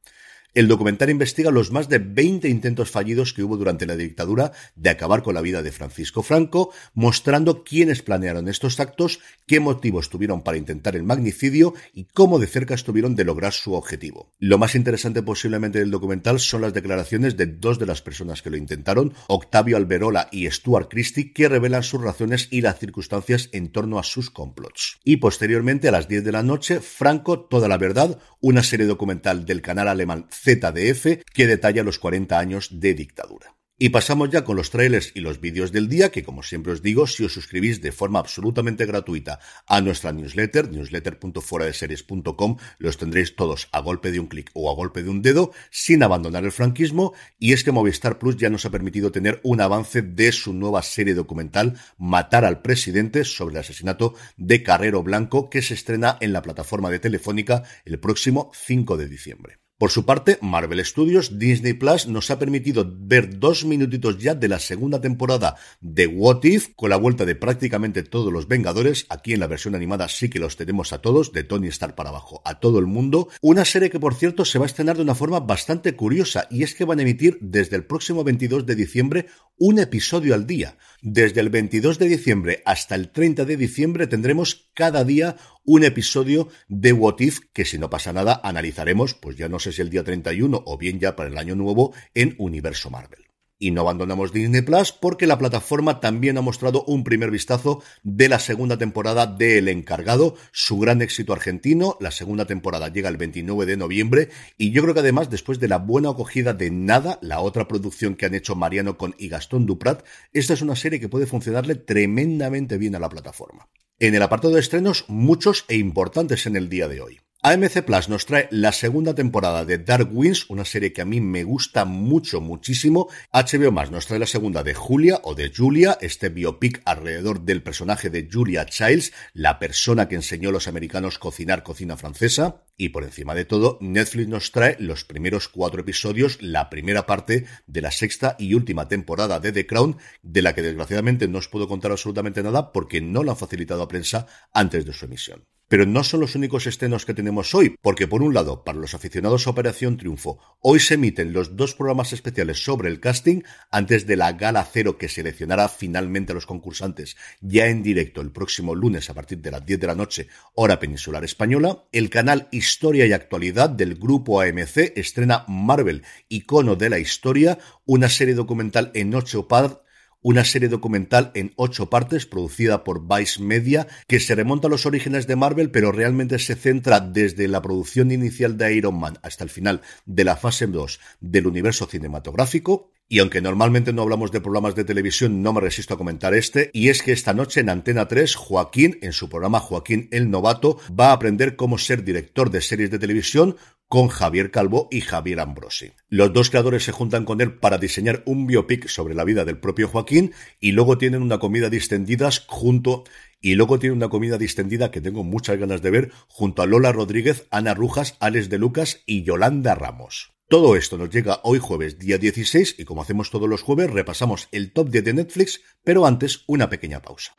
El 0.54 0.66
documental 0.66 1.10
investiga 1.10 1.50
los 1.50 1.72
más 1.72 1.90
de 1.90 1.98
20 1.98 2.48
intentos 2.48 2.90
fallidos 2.90 3.34
que 3.34 3.42
hubo 3.42 3.58
durante 3.58 3.84
la 3.84 3.96
dictadura 3.96 4.52
de 4.76 4.88
acabar 4.88 5.22
con 5.22 5.34
la 5.34 5.42
vida 5.42 5.62
de 5.62 5.72
Francisco 5.72 6.22
Franco, 6.22 6.72
mostrando 6.94 7.64
quiénes 7.64 8.02
planearon 8.02 8.48
estos 8.48 8.80
actos, 8.80 9.20
qué 9.46 9.60
motivos 9.60 10.08
tuvieron 10.08 10.42
para 10.42 10.56
intentar 10.56 10.96
el 10.96 11.02
magnicidio 11.02 11.74
y 11.92 12.04
cómo 12.04 12.38
de 12.38 12.46
cerca 12.46 12.74
estuvieron 12.74 13.14
de 13.14 13.24
lograr 13.24 13.52
su 13.52 13.74
objetivo. 13.74 14.32
Lo 14.38 14.56
más 14.56 14.74
interesante 14.74 15.22
posiblemente 15.22 15.80
del 15.80 15.90
documental 15.90 16.40
son 16.40 16.62
las 16.62 16.72
declaraciones 16.72 17.36
de 17.36 17.46
dos 17.46 17.78
de 17.78 17.86
las 17.86 18.00
personas 18.00 18.40
que 18.40 18.50
lo 18.50 18.56
intentaron, 18.56 19.12
Octavio 19.26 19.76
Alberola 19.76 20.28
y 20.32 20.50
Stuart 20.50 20.88
Christie, 20.88 21.34
que 21.34 21.48
revelan 21.48 21.82
sus 21.82 22.00
razones 22.00 22.48
y 22.50 22.62
las 22.62 22.78
circunstancias 22.78 23.50
en 23.52 23.70
torno 23.70 23.98
a 23.98 24.02
sus 24.02 24.30
complots. 24.30 24.98
Y 25.04 25.18
posteriormente 25.18 25.88
a 25.88 25.92
las 25.92 26.08
10 26.08 26.24
de 26.24 26.32
la 26.32 26.42
noche, 26.42 26.80
Franco, 26.80 27.40
Toda 27.40 27.68
la 27.68 27.76
Verdad, 27.76 28.18
una 28.40 28.62
serie 28.62 28.86
documental 28.86 29.44
del 29.44 29.60
canal 29.60 29.88
alemán 29.88 30.26
ZDF 30.42 31.24
que 31.34 31.46
detalla 31.46 31.82
los 31.82 31.98
40 31.98 32.38
años 32.38 32.68
de 32.80 32.94
dictadura. 32.94 33.58
Y 33.80 33.90
pasamos 33.90 34.30
ya 34.30 34.42
con 34.42 34.56
los 34.56 34.70
trailers 34.70 35.12
y 35.14 35.20
los 35.20 35.40
vídeos 35.40 35.70
del 35.70 35.88
día, 35.88 36.10
que 36.10 36.24
como 36.24 36.42
siempre 36.42 36.72
os 36.72 36.82
digo, 36.82 37.06
si 37.06 37.22
os 37.22 37.32
suscribís 37.32 37.80
de 37.80 37.92
forma 37.92 38.18
absolutamente 38.18 38.86
gratuita 38.86 39.38
a 39.68 39.80
nuestra 39.80 40.10
newsletter, 40.10 40.68
newsletter.fueradeseries.com, 40.68 42.56
los 42.78 42.98
tendréis 42.98 43.36
todos 43.36 43.68
a 43.70 43.78
golpe 43.78 44.10
de 44.10 44.18
un 44.18 44.26
clic 44.26 44.50
o 44.52 44.68
a 44.68 44.74
golpe 44.74 45.04
de 45.04 45.10
un 45.10 45.22
dedo, 45.22 45.52
sin 45.70 46.02
abandonar 46.02 46.44
el 46.44 46.50
franquismo, 46.50 47.14
y 47.38 47.52
es 47.52 47.62
que 47.62 47.70
Movistar 47.70 48.18
Plus 48.18 48.36
ya 48.36 48.50
nos 48.50 48.64
ha 48.64 48.70
permitido 48.70 49.12
tener 49.12 49.38
un 49.44 49.60
avance 49.60 50.02
de 50.02 50.32
su 50.32 50.54
nueva 50.54 50.82
serie 50.82 51.14
documental, 51.14 51.78
Matar 51.98 52.44
al 52.44 52.62
Presidente, 52.62 53.22
sobre 53.22 53.54
el 53.54 53.60
asesinato 53.60 54.16
de 54.36 54.64
Carrero 54.64 55.04
Blanco, 55.04 55.48
que 55.48 55.62
se 55.62 55.74
estrena 55.74 56.18
en 56.20 56.32
la 56.32 56.42
plataforma 56.42 56.90
de 56.90 56.98
Telefónica 56.98 57.62
el 57.84 58.00
próximo 58.00 58.50
5 58.54 58.96
de 58.96 59.08
diciembre. 59.08 59.67
Por 59.78 59.92
su 59.92 60.04
parte, 60.04 60.38
Marvel 60.42 60.84
Studios, 60.84 61.38
Disney 61.38 61.72
Plus 61.72 62.08
nos 62.08 62.32
ha 62.32 62.38
permitido 62.40 62.84
ver 62.98 63.38
dos 63.38 63.64
minutitos 63.64 64.18
ya 64.18 64.34
de 64.34 64.48
la 64.48 64.58
segunda 64.58 65.00
temporada 65.00 65.54
de 65.80 66.08
What 66.08 66.42
If, 66.42 66.70
con 66.74 66.90
la 66.90 66.96
vuelta 66.96 67.24
de 67.24 67.36
prácticamente 67.36 68.02
todos 68.02 68.32
los 68.32 68.48
Vengadores. 68.48 69.06
Aquí 69.08 69.34
en 69.34 69.38
la 69.38 69.46
versión 69.46 69.76
animada 69.76 70.08
sí 70.08 70.28
que 70.28 70.40
los 70.40 70.56
tenemos 70.56 70.92
a 70.92 71.00
todos, 71.00 71.30
de 71.32 71.44
Tony 71.44 71.68
Stark 71.68 71.94
para 71.94 72.08
abajo, 72.08 72.42
a 72.44 72.58
todo 72.58 72.80
el 72.80 72.86
mundo. 72.86 73.28
Una 73.40 73.64
serie 73.64 73.88
que, 73.88 74.00
por 74.00 74.16
cierto, 74.16 74.44
se 74.44 74.58
va 74.58 74.64
a 74.64 74.66
estrenar 74.66 74.96
de 74.96 75.04
una 75.04 75.14
forma 75.14 75.38
bastante 75.38 75.94
curiosa, 75.94 76.48
y 76.50 76.64
es 76.64 76.74
que 76.74 76.84
van 76.84 76.98
a 76.98 77.02
emitir 77.02 77.38
desde 77.40 77.76
el 77.76 77.84
próximo 77.84 78.24
22 78.24 78.66
de 78.66 78.74
diciembre 78.74 79.26
un 79.58 79.78
episodio 79.78 80.34
al 80.34 80.46
día. 80.46 80.76
Desde 81.02 81.40
el 81.40 81.50
22 81.50 81.98
de 81.98 82.08
diciembre 82.08 82.62
hasta 82.64 82.94
el 82.94 83.10
30 83.10 83.44
de 83.44 83.56
diciembre 83.56 84.06
tendremos 84.06 84.70
cada 84.74 85.04
día 85.04 85.36
un 85.64 85.84
episodio 85.84 86.48
de 86.68 86.92
What 86.92 87.20
If 87.20 87.40
que 87.52 87.64
si 87.64 87.78
no 87.78 87.90
pasa 87.90 88.12
nada 88.12 88.40
analizaremos, 88.42 89.14
pues 89.14 89.36
ya 89.36 89.48
no 89.48 89.58
sé 89.58 89.72
si 89.72 89.82
el 89.82 89.90
día 89.90 90.04
31 90.04 90.62
o 90.64 90.78
bien 90.78 90.98
ya 90.98 91.14
para 91.14 91.28
el 91.28 91.38
año 91.38 91.54
nuevo 91.54 91.94
en 92.14 92.34
Universo 92.38 92.90
Marvel. 92.90 93.27
Y 93.60 93.72
no 93.72 93.80
abandonamos 93.80 94.32
Disney 94.32 94.62
Plus 94.62 94.92
porque 94.92 95.26
la 95.26 95.36
plataforma 95.36 95.98
también 95.98 96.38
ha 96.38 96.42
mostrado 96.42 96.84
un 96.84 97.02
primer 97.02 97.32
vistazo 97.32 97.82
de 98.04 98.28
la 98.28 98.38
segunda 98.38 98.78
temporada 98.78 99.26
de 99.26 99.58
El 99.58 99.66
Encargado, 99.66 100.36
su 100.52 100.78
gran 100.78 101.02
éxito 101.02 101.32
argentino. 101.32 101.96
La 102.00 102.12
segunda 102.12 102.44
temporada 102.44 102.88
llega 102.88 103.08
el 103.08 103.16
29 103.16 103.66
de 103.66 103.76
noviembre 103.76 104.28
y 104.56 104.70
yo 104.70 104.82
creo 104.82 104.94
que 104.94 105.00
además 105.00 105.28
después 105.28 105.58
de 105.58 105.66
la 105.66 105.78
buena 105.78 106.10
acogida 106.10 106.54
de 106.54 106.70
Nada, 106.70 107.18
la 107.20 107.40
otra 107.40 107.66
producción 107.66 108.14
que 108.14 108.26
han 108.26 108.34
hecho 108.34 108.54
Mariano 108.54 108.96
con 108.96 109.16
y 109.18 109.28
Gastón 109.28 109.66
Duprat, 109.66 110.04
esta 110.32 110.54
es 110.54 110.62
una 110.62 110.76
serie 110.76 111.00
que 111.00 111.08
puede 111.08 111.26
funcionarle 111.26 111.74
tremendamente 111.74 112.78
bien 112.78 112.94
a 112.94 113.00
la 113.00 113.08
plataforma. 113.08 113.68
En 113.98 114.14
el 114.14 114.22
apartado 114.22 114.54
de 114.54 114.60
estrenos, 114.60 115.04
muchos 115.08 115.64
e 115.66 115.76
importantes 115.76 116.46
en 116.46 116.54
el 116.54 116.68
día 116.68 116.86
de 116.86 117.00
hoy. 117.00 117.20
AMC 117.40 117.84
Plus 117.84 118.08
nos 118.08 118.26
trae 118.26 118.48
la 118.50 118.72
segunda 118.72 119.14
temporada 119.14 119.64
de 119.64 119.78
Dark 119.78 120.08
Winds, 120.10 120.50
una 120.50 120.64
serie 120.64 120.92
que 120.92 121.02
a 121.02 121.04
mí 121.04 121.20
me 121.20 121.44
gusta 121.44 121.84
mucho, 121.84 122.40
muchísimo. 122.40 123.08
HBO 123.32 123.70
Más 123.70 123.92
nos 123.92 124.08
trae 124.08 124.18
la 124.18 124.26
segunda 124.26 124.64
de 124.64 124.74
Julia 124.74 125.20
o 125.22 125.36
de 125.36 125.52
Julia, 125.54 125.96
este 126.00 126.30
biopic 126.30 126.82
alrededor 126.84 127.42
del 127.42 127.62
personaje 127.62 128.10
de 128.10 128.28
Julia 128.28 128.66
Childs, 128.66 129.12
la 129.34 129.60
persona 129.60 130.08
que 130.08 130.16
enseñó 130.16 130.48
a 130.48 130.52
los 130.52 130.66
americanos 130.66 131.20
cocinar 131.20 131.62
cocina 131.62 131.96
francesa. 131.96 132.64
Y 132.76 132.88
por 132.88 133.04
encima 133.04 133.36
de 133.36 133.44
todo, 133.44 133.78
Netflix 133.80 134.26
nos 134.26 134.50
trae 134.50 134.76
los 134.80 135.04
primeros 135.04 135.46
cuatro 135.46 135.82
episodios, 135.82 136.42
la 136.42 136.68
primera 136.68 137.06
parte 137.06 137.46
de 137.68 137.80
la 137.80 137.92
sexta 137.92 138.34
y 138.40 138.54
última 138.54 138.88
temporada 138.88 139.38
de 139.38 139.52
The 139.52 139.64
Crown, 139.64 139.96
de 140.24 140.42
la 140.42 140.56
que 140.56 140.62
desgraciadamente 140.62 141.28
no 141.28 141.38
os 141.38 141.46
puedo 141.46 141.68
contar 141.68 141.92
absolutamente 141.92 142.42
nada 142.42 142.72
porque 142.72 143.00
no 143.00 143.22
la 143.22 143.32
han 143.32 143.38
facilitado 143.38 143.84
a 143.84 143.88
prensa 143.88 144.26
antes 144.52 144.84
de 144.84 144.92
su 144.92 145.04
emisión. 145.04 145.44
Pero 145.68 145.84
no 145.84 146.02
son 146.02 146.20
los 146.20 146.34
únicos 146.34 146.66
estrenos 146.66 147.04
que 147.04 147.12
tenemos 147.12 147.54
hoy, 147.54 147.76
porque 147.82 148.08
por 148.08 148.22
un 148.22 148.32
lado, 148.32 148.64
para 148.64 148.78
los 148.78 148.94
aficionados 148.94 149.46
a 149.46 149.50
Operación 149.50 149.98
Triunfo, 149.98 150.38
hoy 150.60 150.80
se 150.80 150.94
emiten 150.94 151.34
los 151.34 151.56
dos 151.56 151.74
programas 151.74 152.14
especiales 152.14 152.64
sobre 152.64 152.88
el 152.88 153.00
casting 153.00 153.42
antes 153.70 154.06
de 154.06 154.16
la 154.16 154.32
gala 154.32 154.64
cero 154.64 154.96
que 154.96 155.08
seleccionará 155.08 155.68
finalmente 155.68 156.32
a 156.32 156.34
los 156.34 156.46
concursantes 156.46 157.16
ya 157.40 157.66
en 157.66 157.82
directo 157.82 158.22
el 158.22 158.32
próximo 158.32 158.74
lunes 158.74 159.10
a 159.10 159.14
partir 159.14 159.38
de 159.38 159.50
las 159.50 159.64
10 159.64 159.80
de 159.80 159.86
la 159.86 159.94
noche, 159.94 160.28
hora 160.54 160.80
peninsular 160.80 161.22
española. 161.22 161.84
El 161.92 162.08
canal 162.08 162.48
Historia 162.50 163.04
y 163.06 163.12
Actualidad 163.12 163.68
del 163.68 163.96
grupo 163.96 164.40
AMC 164.40 164.96
estrena 164.96 165.44
Marvel, 165.48 166.02
icono 166.28 166.76
de 166.76 166.90
la 166.90 166.98
historia, 166.98 167.58
una 167.84 168.08
serie 168.08 168.34
documental 168.34 168.90
en 168.94 169.14
ocho 169.14 169.46
partes 169.46 169.87
una 170.22 170.44
serie 170.44 170.68
documental 170.68 171.30
en 171.34 171.52
ocho 171.56 171.90
partes 171.90 172.26
producida 172.26 172.84
por 172.84 173.06
Vice 173.06 173.42
Media 173.42 173.86
que 174.06 174.20
se 174.20 174.34
remonta 174.34 174.66
a 174.66 174.70
los 174.70 174.86
orígenes 174.86 175.26
de 175.26 175.36
Marvel 175.36 175.70
pero 175.70 175.92
realmente 175.92 176.38
se 176.38 176.54
centra 176.54 177.00
desde 177.00 177.48
la 177.48 177.62
producción 177.62 178.10
inicial 178.10 178.56
de 178.56 178.74
Iron 178.74 178.98
Man 178.98 179.18
hasta 179.22 179.44
el 179.44 179.50
final 179.50 179.82
de 180.06 180.24
la 180.24 180.36
fase 180.36 180.66
2 180.66 181.00
del 181.20 181.46
universo 181.46 181.86
cinematográfico 181.86 182.90
y 183.08 183.20
aunque 183.20 183.40
normalmente 183.40 183.92
no 183.92 184.02
hablamos 184.02 184.30
de 184.30 184.40
programas 184.40 184.74
de 184.74 184.84
televisión, 184.84 185.42
no 185.42 185.52
me 185.52 185.60
resisto 185.60 185.94
a 185.94 185.98
comentar 185.98 186.34
este, 186.34 186.70
y 186.74 186.88
es 186.88 187.02
que 187.02 187.12
esta 187.12 187.32
noche 187.32 187.60
en 187.60 187.70
Antena 187.70 188.06
3, 188.06 188.34
Joaquín, 188.36 188.98
en 189.00 189.12
su 189.12 189.28
programa 189.28 189.60
Joaquín 189.60 190.08
el 190.12 190.30
Novato, 190.30 190.78
va 190.88 191.08
a 191.08 191.12
aprender 191.12 191.56
cómo 191.56 191.78
ser 191.78 192.04
director 192.04 192.50
de 192.50 192.60
series 192.60 192.90
de 192.90 192.98
televisión 192.98 193.56
con 193.88 194.08
Javier 194.08 194.50
Calvo 194.50 194.88
y 194.90 195.00
Javier 195.00 195.40
Ambrosi. 195.40 195.92
Los 196.10 196.32
dos 196.34 196.50
creadores 196.50 196.84
se 196.84 196.92
juntan 196.92 197.24
con 197.24 197.40
él 197.40 197.54
para 197.54 197.78
diseñar 197.78 198.22
un 198.26 198.46
biopic 198.46 198.86
sobre 198.86 199.14
la 199.14 199.24
vida 199.24 199.46
del 199.46 199.58
propio 199.58 199.88
Joaquín 199.88 200.34
y 200.60 200.72
luego 200.72 200.98
tienen 200.98 201.22
una 201.22 201.38
comida 201.38 201.70
distendidas 201.70 202.44
junto 202.46 203.04
y 203.40 203.54
luego 203.54 203.78
tienen 203.78 203.96
una 203.96 204.10
comida 204.10 204.36
distendida 204.36 204.90
que 204.90 205.00
tengo 205.00 205.24
muchas 205.24 205.58
ganas 205.58 205.80
de 205.80 205.90
ver 205.90 206.12
junto 206.28 206.60
a 206.60 206.66
Lola 206.66 206.92
Rodríguez, 206.92 207.46
Ana 207.50 207.72
Rujas, 207.72 208.16
Alex 208.20 208.50
de 208.50 208.58
Lucas 208.58 209.00
y 209.06 209.22
Yolanda 209.22 209.74
Ramos. 209.74 210.37
Todo 210.50 210.76
esto 210.76 210.96
nos 210.96 211.10
llega 211.10 211.40
hoy 211.44 211.58
jueves 211.58 211.98
día 211.98 212.16
16 212.16 212.76
y 212.78 212.86
como 212.86 213.02
hacemos 213.02 213.30
todos 213.30 213.46
los 213.46 213.60
jueves 213.60 213.90
repasamos 213.90 214.48
el 214.50 214.72
top 214.72 214.88
10 214.88 215.04
de 215.04 215.12
Netflix, 215.12 215.60
pero 215.84 216.06
antes 216.06 216.44
una 216.46 216.70
pequeña 216.70 217.02
pausa. 217.02 217.34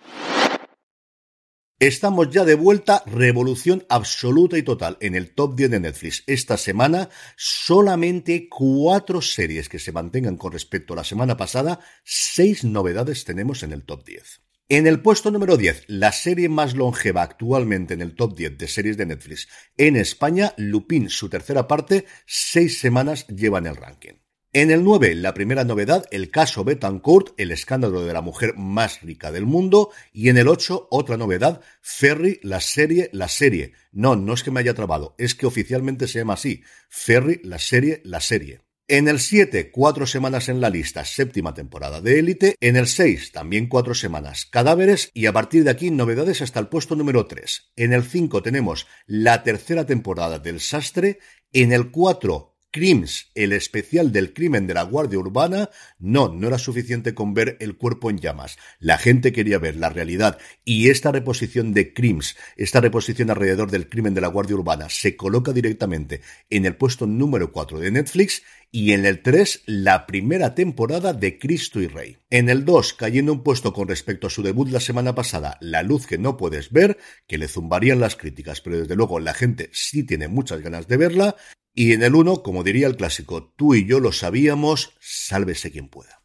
Estamos 1.79 2.29
ya 2.29 2.45
de 2.45 2.53
vuelta, 2.53 3.01
revolución 3.07 3.83
absoluta 3.89 4.59
y 4.59 4.63
total 4.63 4.97
en 5.01 5.15
el 5.15 5.33
top 5.33 5.55
10 5.55 5.71
de 5.71 5.79
Netflix. 5.79 6.23
Esta 6.27 6.55
semana 6.55 7.09
solamente 7.35 8.47
cuatro 8.47 9.23
series 9.23 9.69
que 9.69 9.79
se 9.79 9.91
mantengan 9.91 10.37
con 10.37 10.51
respecto 10.51 10.93
a 10.93 10.97
la 10.97 11.03
semana 11.03 11.35
pasada, 11.35 11.79
seis 12.03 12.63
novedades 12.63 13.25
tenemos 13.25 13.63
en 13.63 13.71
el 13.71 13.85
top 13.85 14.05
10. 14.05 14.41
En 14.71 14.85
el 14.85 15.01
puesto 15.01 15.31
número 15.31 15.57
10, 15.57 15.85
la 15.87 16.11
serie 16.11 16.47
más 16.47 16.75
longeva 16.75 17.23
actualmente 17.23 17.95
en 17.95 18.03
el 18.03 18.13
top 18.13 18.37
10 18.37 18.55
de 18.55 18.67
series 18.67 18.97
de 18.97 19.07
Netflix 19.07 19.47
en 19.77 19.95
España, 19.95 20.53
Lupin, 20.57 21.09
su 21.09 21.27
tercera 21.27 21.67
parte, 21.67 22.05
seis 22.27 22.77
semanas 22.77 23.25
llevan 23.29 23.65
el 23.65 23.75
ranking. 23.75 24.13
En 24.53 24.69
el 24.69 24.83
9, 24.83 25.15
la 25.15 25.33
primera 25.33 25.63
novedad, 25.63 26.05
el 26.11 26.29
caso 26.29 26.63
Betancourt, 26.63 27.33
el 27.37 27.49
escándalo 27.49 28.05
de 28.05 28.13
la 28.13 28.21
mujer 28.21 28.57
más 28.57 29.01
rica 29.01 29.31
del 29.31 29.47
mundo. 29.47 29.89
Y 30.13 30.29
en 30.29 30.37
el 30.37 30.47
8, 30.47 30.89
otra 30.91 31.17
novedad, 31.17 31.61
Ferry, 31.81 32.39
la 32.43 32.59
serie, 32.59 33.09
la 33.11 33.27
serie. 33.27 33.73
No, 33.91 34.15
no 34.15 34.33
es 34.35 34.43
que 34.43 34.51
me 34.51 34.59
haya 34.59 34.75
trabado, 34.75 35.15
es 35.17 35.33
que 35.33 35.47
oficialmente 35.47 36.07
se 36.07 36.19
llama 36.19 36.33
así. 36.33 36.61
Ferry, 36.89 37.41
la 37.43 37.57
serie, 37.57 38.01
la 38.05 38.21
serie. 38.21 38.68
En 38.91 39.07
el 39.07 39.19
7, 39.19 39.69
cuatro 39.69 40.07
semanas 40.07 40.49
en 40.49 40.61
la 40.61 40.71
lista, 40.71 41.05
séptima 41.05 41.53
temporada 41.53 42.01
de 42.01 42.17
Élite. 42.17 42.55
En 42.59 42.75
el 42.75 42.87
6, 42.87 43.31
también 43.31 43.67
cuatro 43.67 43.93
semanas, 43.93 44.47
Cadáveres. 44.47 45.11
Y 45.13 45.27
a 45.27 45.31
partir 45.31 45.63
de 45.63 45.69
aquí, 45.69 45.91
novedades 45.91 46.41
hasta 46.41 46.59
el 46.59 46.69
puesto 46.69 46.95
número 46.95 47.27
3. 47.27 47.71
En 47.75 47.93
el 47.93 48.01
5 48.01 48.41
tenemos 48.41 48.87
la 49.05 49.43
tercera 49.43 49.85
temporada 49.85 50.39
del 50.39 50.59
Sastre. 50.59 51.19
En 51.53 51.71
el 51.71 51.91
4, 51.91 52.48
Crims, 52.71 53.31
el 53.33 53.51
especial 53.51 54.11
del 54.11 54.31
crimen 54.31 54.67
de 54.67 54.75
la 54.75 54.83
Guardia 54.83 55.17
Urbana, 55.17 55.71
no, 55.97 56.29
no 56.29 56.47
era 56.47 56.59
suficiente 56.59 57.15
con 57.15 57.33
ver 57.33 57.57
el 57.61 57.77
cuerpo 57.77 58.11
en 58.11 58.19
llamas. 58.19 58.57
La 58.79 58.99
gente 58.99 59.31
quería 59.31 59.57
ver 59.57 59.75
la 59.75 59.89
realidad 59.89 60.37
y 60.65 60.89
esta 60.89 61.11
reposición 61.11 61.73
de 61.73 61.93
Crims, 61.93 62.37
esta 62.57 62.79
reposición 62.79 63.31
alrededor 63.31 63.71
del 63.71 63.89
crimen 63.89 64.13
de 64.13 64.21
la 64.21 64.27
Guardia 64.27 64.55
Urbana, 64.55 64.87
se 64.89 65.15
coloca 65.15 65.51
directamente 65.51 66.21
en 66.51 66.67
el 66.67 66.75
puesto 66.75 67.07
número 67.07 67.51
4 67.51 67.79
de 67.79 67.89
Netflix 67.89 68.43
y 68.71 68.91
en 68.91 69.05
el 69.07 69.23
3 69.23 69.63
la 69.65 70.05
primera 70.05 70.53
temporada 70.53 71.13
de 71.13 71.39
Cristo 71.39 71.81
y 71.81 71.87
Rey. 71.87 72.17
En 72.29 72.49
el 72.49 72.65
2, 72.65 72.93
cayendo 72.93 73.33
un 73.33 73.41
puesto 73.41 73.73
con 73.73 73.87
respecto 73.87 74.27
a 74.27 74.29
su 74.29 74.43
debut 74.43 74.69
la 74.69 74.79
semana 74.79 75.15
pasada, 75.15 75.57
La 75.59 75.81
luz 75.81 76.05
que 76.05 76.19
no 76.19 76.37
puedes 76.37 76.69
ver, 76.71 76.99
que 77.27 77.39
le 77.39 77.47
zumbarían 77.47 77.99
las 77.99 78.15
críticas, 78.15 78.61
pero 78.61 78.77
desde 78.77 78.95
luego 78.95 79.19
la 79.19 79.33
gente 79.33 79.69
sí 79.73 80.03
tiene 80.03 80.27
muchas 80.27 80.61
ganas 80.61 80.87
de 80.87 80.97
verla, 80.97 81.35
y 81.79 81.93
en 81.93 82.03
el 82.03 82.13
1, 82.13 82.43
como 82.43 82.65
diría 82.65 82.87
el 82.87 82.97
clásico, 82.97 83.53
tú 83.55 83.73
y 83.73 83.85
yo 83.85 84.01
lo 84.01 84.11
sabíamos, 84.11 84.97
sálvese 84.99 85.71
quien 85.71 85.87
pueda. 85.87 86.18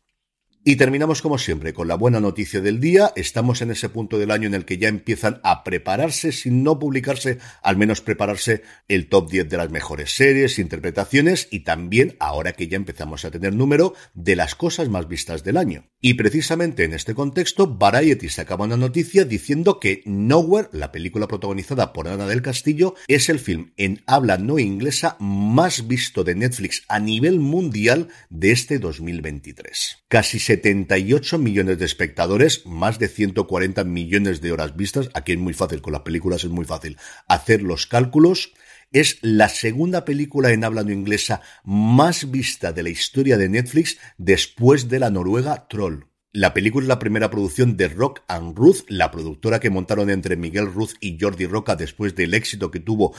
Y 0.67 0.77
terminamos 0.77 1.21
como 1.21 1.37
siempre 1.37 1.75
con 1.75 1.89
la 1.89 1.95
buena 1.95 2.21
noticia 2.21 2.63
del 2.63 2.81
día. 2.81 3.13
Estamos 3.17 3.61
en 3.61 3.71
ese 3.71 3.91
punto 3.91 4.19
del 4.19 4.31
año 4.31 4.47
en 4.47 4.55
el 4.55 4.65
que 4.65 4.79
ya 4.79 4.89
empiezan 4.89 5.39
a 5.45 5.63
prepararse, 5.63 6.33
sin 6.33 6.63
no 6.63 6.79
publicarse, 6.79 7.37
al 7.63 7.77
menos 7.77 8.01
prepararse 8.01 8.63
el 8.89 9.11
top 9.11 9.31
10 9.31 9.51
de 9.51 9.59
las 9.59 9.71
mejores 9.71 10.17
series, 10.17 10.59
interpretaciones 10.59 11.49
y 11.51 11.61
también, 11.65 12.17
ahora 12.19 12.55
que 12.55 12.67
ya 12.67 12.77
empezamos 12.77 13.27
a 13.27 13.31
tener 13.31 13.53
número, 13.53 13.93
de 14.15 14.37
las 14.37 14.55
cosas 14.55 14.89
más 14.89 15.07
vistas 15.07 15.45
del 15.45 15.59
año. 15.59 15.91
Y 16.01 16.15
precisamente 16.15 16.85
en 16.85 16.95
este 16.95 17.15
contexto, 17.15 17.67
Variety 17.67 18.31
sacaba 18.31 18.65
una 18.65 18.79
noticia 18.79 19.27
diciendo 19.27 19.79
que 19.79 20.03
Nowhere, 20.07 20.71
la 20.73 20.93
película 20.93 21.29
protagonizada 21.29 21.93
por 21.93 22.09
Ana 22.09 22.27
del 22.27 22.41
Castillo, 22.41 22.95
es 23.07 23.29
el 23.29 23.39
film 23.39 23.75
en 23.77 24.03
habla 24.07 24.39
no 24.39 24.59
inglesa 24.59 25.19
más 25.21 25.87
visto 25.87 26.25
de 26.25 26.35
Netflix 26.35 26.85
a 26.89 27.01
nivel 27.01 27.39
mundial 27.39 28.09
de 28.31 28.53
este 28.53 28.79
2023. 28.79 30.05
Casi 30.09 30.39
78 30.55 31.39
millones 31.39 31.79
de 31.79 31.85
espectadores, 31.85 32.65
más 32.65 33.01
de 33.01 33.09
140 33.09 33.83
millones 33.83 34.41
de 34.41 34.53
horas 34.53 34.77
vistas. 34.77 35.11
Aquí 35.13 35.33
es 35.33 35.39
muy 35.39 35.53
fácil, 35.53 35.83
con 35.83 35.93
las 35.93 36.03
películas 36.03 36.45
es 36.45 36.51
muy 36.51 36.65
fácil 36.65 36.97
hacer 37.27 37.63
los 37.63 37.87
cálculos. 37.87 38.53
Es 38.93 39.19
la 39.23 39.49
segunda 39.49 40.05
película 40.05 40.53
en 40.53 40.63
habla 40.63 40.85
no 40.85 40.93
inglesa 40.93 41.41
más 41.65 42.31
vista 42.31 42.73
de 42.73 42.85
la 42.85 42.91
historia 42.91 43.37
de 43.37 43.49
Netflix 43.49 43.99
después 44.17 44.89
de 44.89 45.01
la 45.01 45.11
noruega 45.11 45.67
Troll. 45.69 46.05
La 46.31 46.55
película 46.55 46.85
es 46.85 46.89
la 46.89 47.01
primera 47.01 47.31
producción 47.31 47.77
de 47.77 47.89
Rock 47.89 48.21
and 48.29 48.57
Ruth, 48.57 48.85
la 48.89 49.11
productora 49.11 49.59
que 49.59 49.71
montaron 49.71 50.11
entre 50.11 50.37
Miguel 50.37 50.73
Ruth 50.73 50.93
y 51.01 51.19
Jordi 51.21 51.47
Roca 51.47 51.75
después 51.75 52.15
del 52.15 52.35
éxito 52.35 52.71
que 52.71 52.79
tuvo 52.81 53.13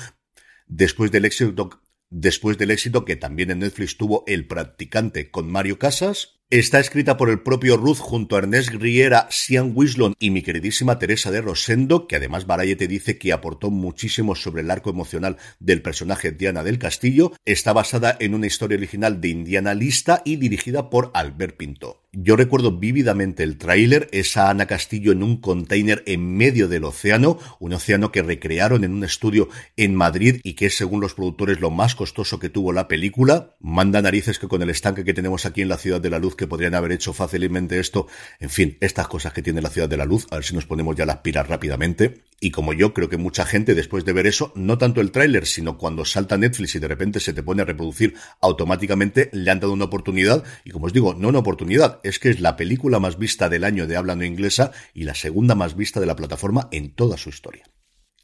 después 0.67 1.12
del 1.12 1.26
éxito 1.26 1.82
después 2.10 2.58
del 2.58 2.71
éxito 2.71 3.04
que 3.04 3.17
también 3.17 3.52
en 3.52 3.60
Netflix 3.60 3.98
tuvo 3.98 4.24
El 4.28 4.48
practicante 4.48 5.32
con 5.32 5.52
Mario 5.52 5.80
Casas 5.80 6.35
Está 6.56 6.80
escrita 6.80 7.18
por 7.18 7.30
el 7.30 7.41
propio 7.41 7.76
Ruth 7.76 7.98
junto 7.98 8.38
a 8.38 8.39
Ernest 8.39 8.70
Griera, 8.70 9.28
Sian 9.30 9.74
Wislon 9.76 10.15
y 10.20 10.30
mi 10.30 10.41
queridísima 10.41 10.98
Teresa 11.00 11.30
de 11.30 11.41
Rosendo, 11.41 12.08
que 12.08 12.15
además 12.15 12.46
te 12.48 12.88
dice 12.88 13.18
que 13.18 13.34
aportó 13.34 13.72
muchísimo 13.72 14.36
sobre 14.36 14.62
el 14.62 14.72
arco 14.72 14.89
emocional 14.89 15.36
del 15.60 15.82
personaje 15.82 16.32
Diana 16.32 16.63
del 16.63 16.80
Castillo. 16.80 17.34
Está 17.44 17.74
basada 17.74 18.15
en 18.22 18.36
una 18.36 18.48
historia 18.48 18.78
original 18.78 19.20
de 19.20 19.28
Indiana 19.28 19.74
Lista 19.74 20.22
y 20.24 20.38
dirigida 20.38 20.89
por 20.89 21.12
Albert 21.13 21.58
Pinto. 21.58 22.05
Yo 22.17 22.38
recuerdo 22.38 22.71
vívidamente 22.71 23.43
el 23.43 23.58
tráiler, 23.58 24.08
esa 24.13 24.49
Ana 24.49 24.67
Castillo 24.67 25.12
en 25.12 25.21
un 25.21 25.36
container 25.41 26.01
en 26.06 26.38
medio 26.38 26.69
del 26.69 26.86
océano, 26.86 27.38
un 27.60 27.73
océano 27.73 28.13
que 28.13 28.21
recrearon 28.21 28.86
en 28.86 28.93
un 28.93 29.04
estudio 29.04 29.49
en 29.75 29.95
Madrid 29.95 30.39
y 30.41 30.54
que 30.54 30.67
es 30.67 30.78
según 30.78 31.01
los 31.01 31.13
productores 31.13 31.60
lo 31.60 31.71
más 31.71 31.93
costoso 31.93 32.39
que 32.39 32.47
tuvo 32.47 32.71
la 32.71 32.88
película. 32.88 33.58
Manda 33.60 34.01
narices 34.01 34.39
que 34.39 34.47
con 34.47 34.62
el 34.62 34.69
estanque 34.69 35.04
que 35.04 35.13
tenemos 35.13 35.45
aquí 35.45 35.62
en 35.62 35.67
la 35.67 35.78
Ciudad 35.78 35.99
de 35.99 36.10
la 36.10 36.19
Luz 36.19 36.38
que 36.38 36.47
podrían 36.47 36.75
haber 36.75 36.93
hecho 36.93 37.12
fácilmente 37.12 37.82
esto. 37.82 38.08
En 38.39 38.49
fin, 38.49 38.78
estas 38.80 39.10
cosas 39.10 39.34
que 39.34 39.41
tiene 39.41 39.62
la 39.62 39.69
Ciudad 39.69 39.89
de 39.89 39.97
la 39.97 40.06
Luz, 40.06 40.25
a 40.32 40.36
ver 40.36 40.45
si 40.45 40.56
nos 40.56 40.65
ponemos 40.65 40.95
ya 40.95 41.06
las 41.06 41.17
piras 41.17 41.49
rápidamente. 41.49 42.23
Y 42.39 42.51
como 42.51 42.73
yo 42.73 42.93
creo 42.93 43.10
que 43.10 43.17
mucha 43.17 43.45
gente 43.45 43.75
después 43.75 44.06
de 44.06 44.13
ver 44.13 44.28
eso, 44.28 44.51
no 44.56 44.78
tanto 44.78 45.01
el 45.01 45.12
tráiler, 45.12 45.45
sino 45.45 45.78
cuando 45.78 46.06
salta 46.06 46.38
Netflix 46.38 46.75
y 46.75 46.80
de 46.80 46.88
repente 46.88 47.19
se 47.19 47.34
te 47.34 47.43
pone 47.43 47.62
a 47.62 47.65
reproducir 47.65 48.13
automáticamente, 48.41 49.30
le 49.32 49.49
han 49.51 49.60
dado 49.60 49.73
una 49.73 49.86
oportunidad. 49.86 50.43
Y 50.63 50.71
como 50.71 50.86
os 50.86 50.93
digo, 50.93 51.13
no 51.13 51.30
una 51.30 51.39
oportunidad, 51.39 52.01
es 52.08 52.20
que 52.20 52.30
es 52.30 52.39
la 52.39 52.56
película 52.56 53.00
más 53.00 53.18
vista 53.18 53.50
del 53.50 53.63
año 53.63 53.88
de 53.88 53.98
habla 53.98 54.15
no 54.15 54.24
inglesa 54.24 54.72
y 54.94 55.04
la 55.04 55.15
segunda 55.15 55.56
más 55.56 55.76
vista 55.76 56.00
de 56.00 56.06
la 56.06 56.15
plataforma 56.15 56.70
en 56.72 56.94
toda 56.94 57.18
su 57.18 57.30
historia. 57.30 57.65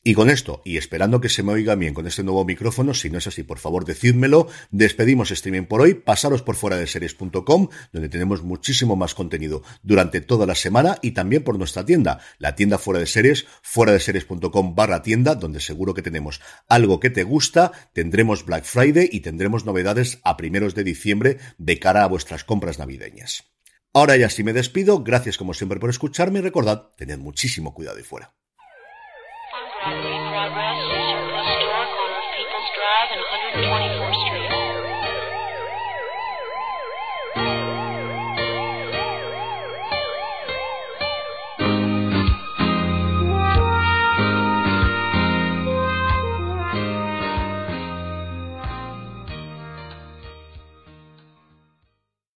Y 0.04 0.16
con 0.16 0.32
esto, 0.32 0.64
y 0.66 0.78
esperando 0.78 1.22
que 1.22 1.30
se 1.30 1.44
me 1.44 1.52
oiga 1.52 1.76
bien 1.76 1.94
con 1.94 2.08
este 2.08 2.24
nuevo 2.24 2.44
micrófono, 2.44 2.96
si 2.96 3.12
no 3.12 3.20
es 3.20 3.28
así, 3.28 3.44
por 3.44 3.60
favor 3.60 3.86
decídmelo, 3.86 4.48
despedimos 4.72 5.30
streaming 5.30 5.66
por 5.66 5.80
hoy, 5.82 5.94
pasaros 5.94 6.42
por 6.42 6.56
fuera 6.56 6.76
de 6.76 6.88
series.com, 6.88 7.68
donde 7.94 8.10
tenemos 8.10 8.42
muchísimo 8.42 8.96
más 8.96 9.14
contenido 9.14 9.62
durante 9.84 10.20
toda 10.20 10.48
la 10.48 10.56
semana 10.56 10.98
y 11.04 11.12
también 11.12 11.44
por 11.44 11.60
nuestra 11.60 11.86
tienda, 11.86 12.20
la 12.40 12.56
tienda 12.56 12.80
fuera 12.80 13.00
de 13.00 13.06
series, 13.06 13.46
fuera 13.62 13.92
de 13.92 14.00
series.com 14.00 14.74
barra 14.74 15.04
tienda, 15.04 15.36
donde 15.36 15.60
seguro 15.60 15.94
que 15.94 16.02
tenemos 16.02 16.42
algo 16.68 17.00
que 17.00 17.12
te 17.12 17.24
gusta, 17.24 17.72
tendremos 17.94 18.44
Black 18.44 18.64
Friday 18.64 19.08
y 19.12 19.20
tendremos 19.20 19.66
novedades 19.66 20.20
a 20.24 20.36
primeros 20.36 20.74
de 20.74 20.84
diciembre 20.84 21.38
de 21.60 21.78
cara 21.78 22.04
a 22.04 22.08
vuestras 22.08 22.44
compras 22.44 22.80
navideñas. 22.80 23.51
Ahora 23.94 24.16
ya 24.16 24.30
sí 24.30 24.44
me 24.44 24.54
despido, 24.54 25.04
gracias 25.04 25.38
como 25.38 25.54
siempre 25.54 25.80
por 25.80 25.90
escucharme 25.90 26.40
y 26.40 26.42
recordad, 26.42 26.92
tened 26.96 27.20
muchísimo 27.20 27.74
cuidado 27.74 28.00
y 28.00 28.04
fuera. 28.04 28.34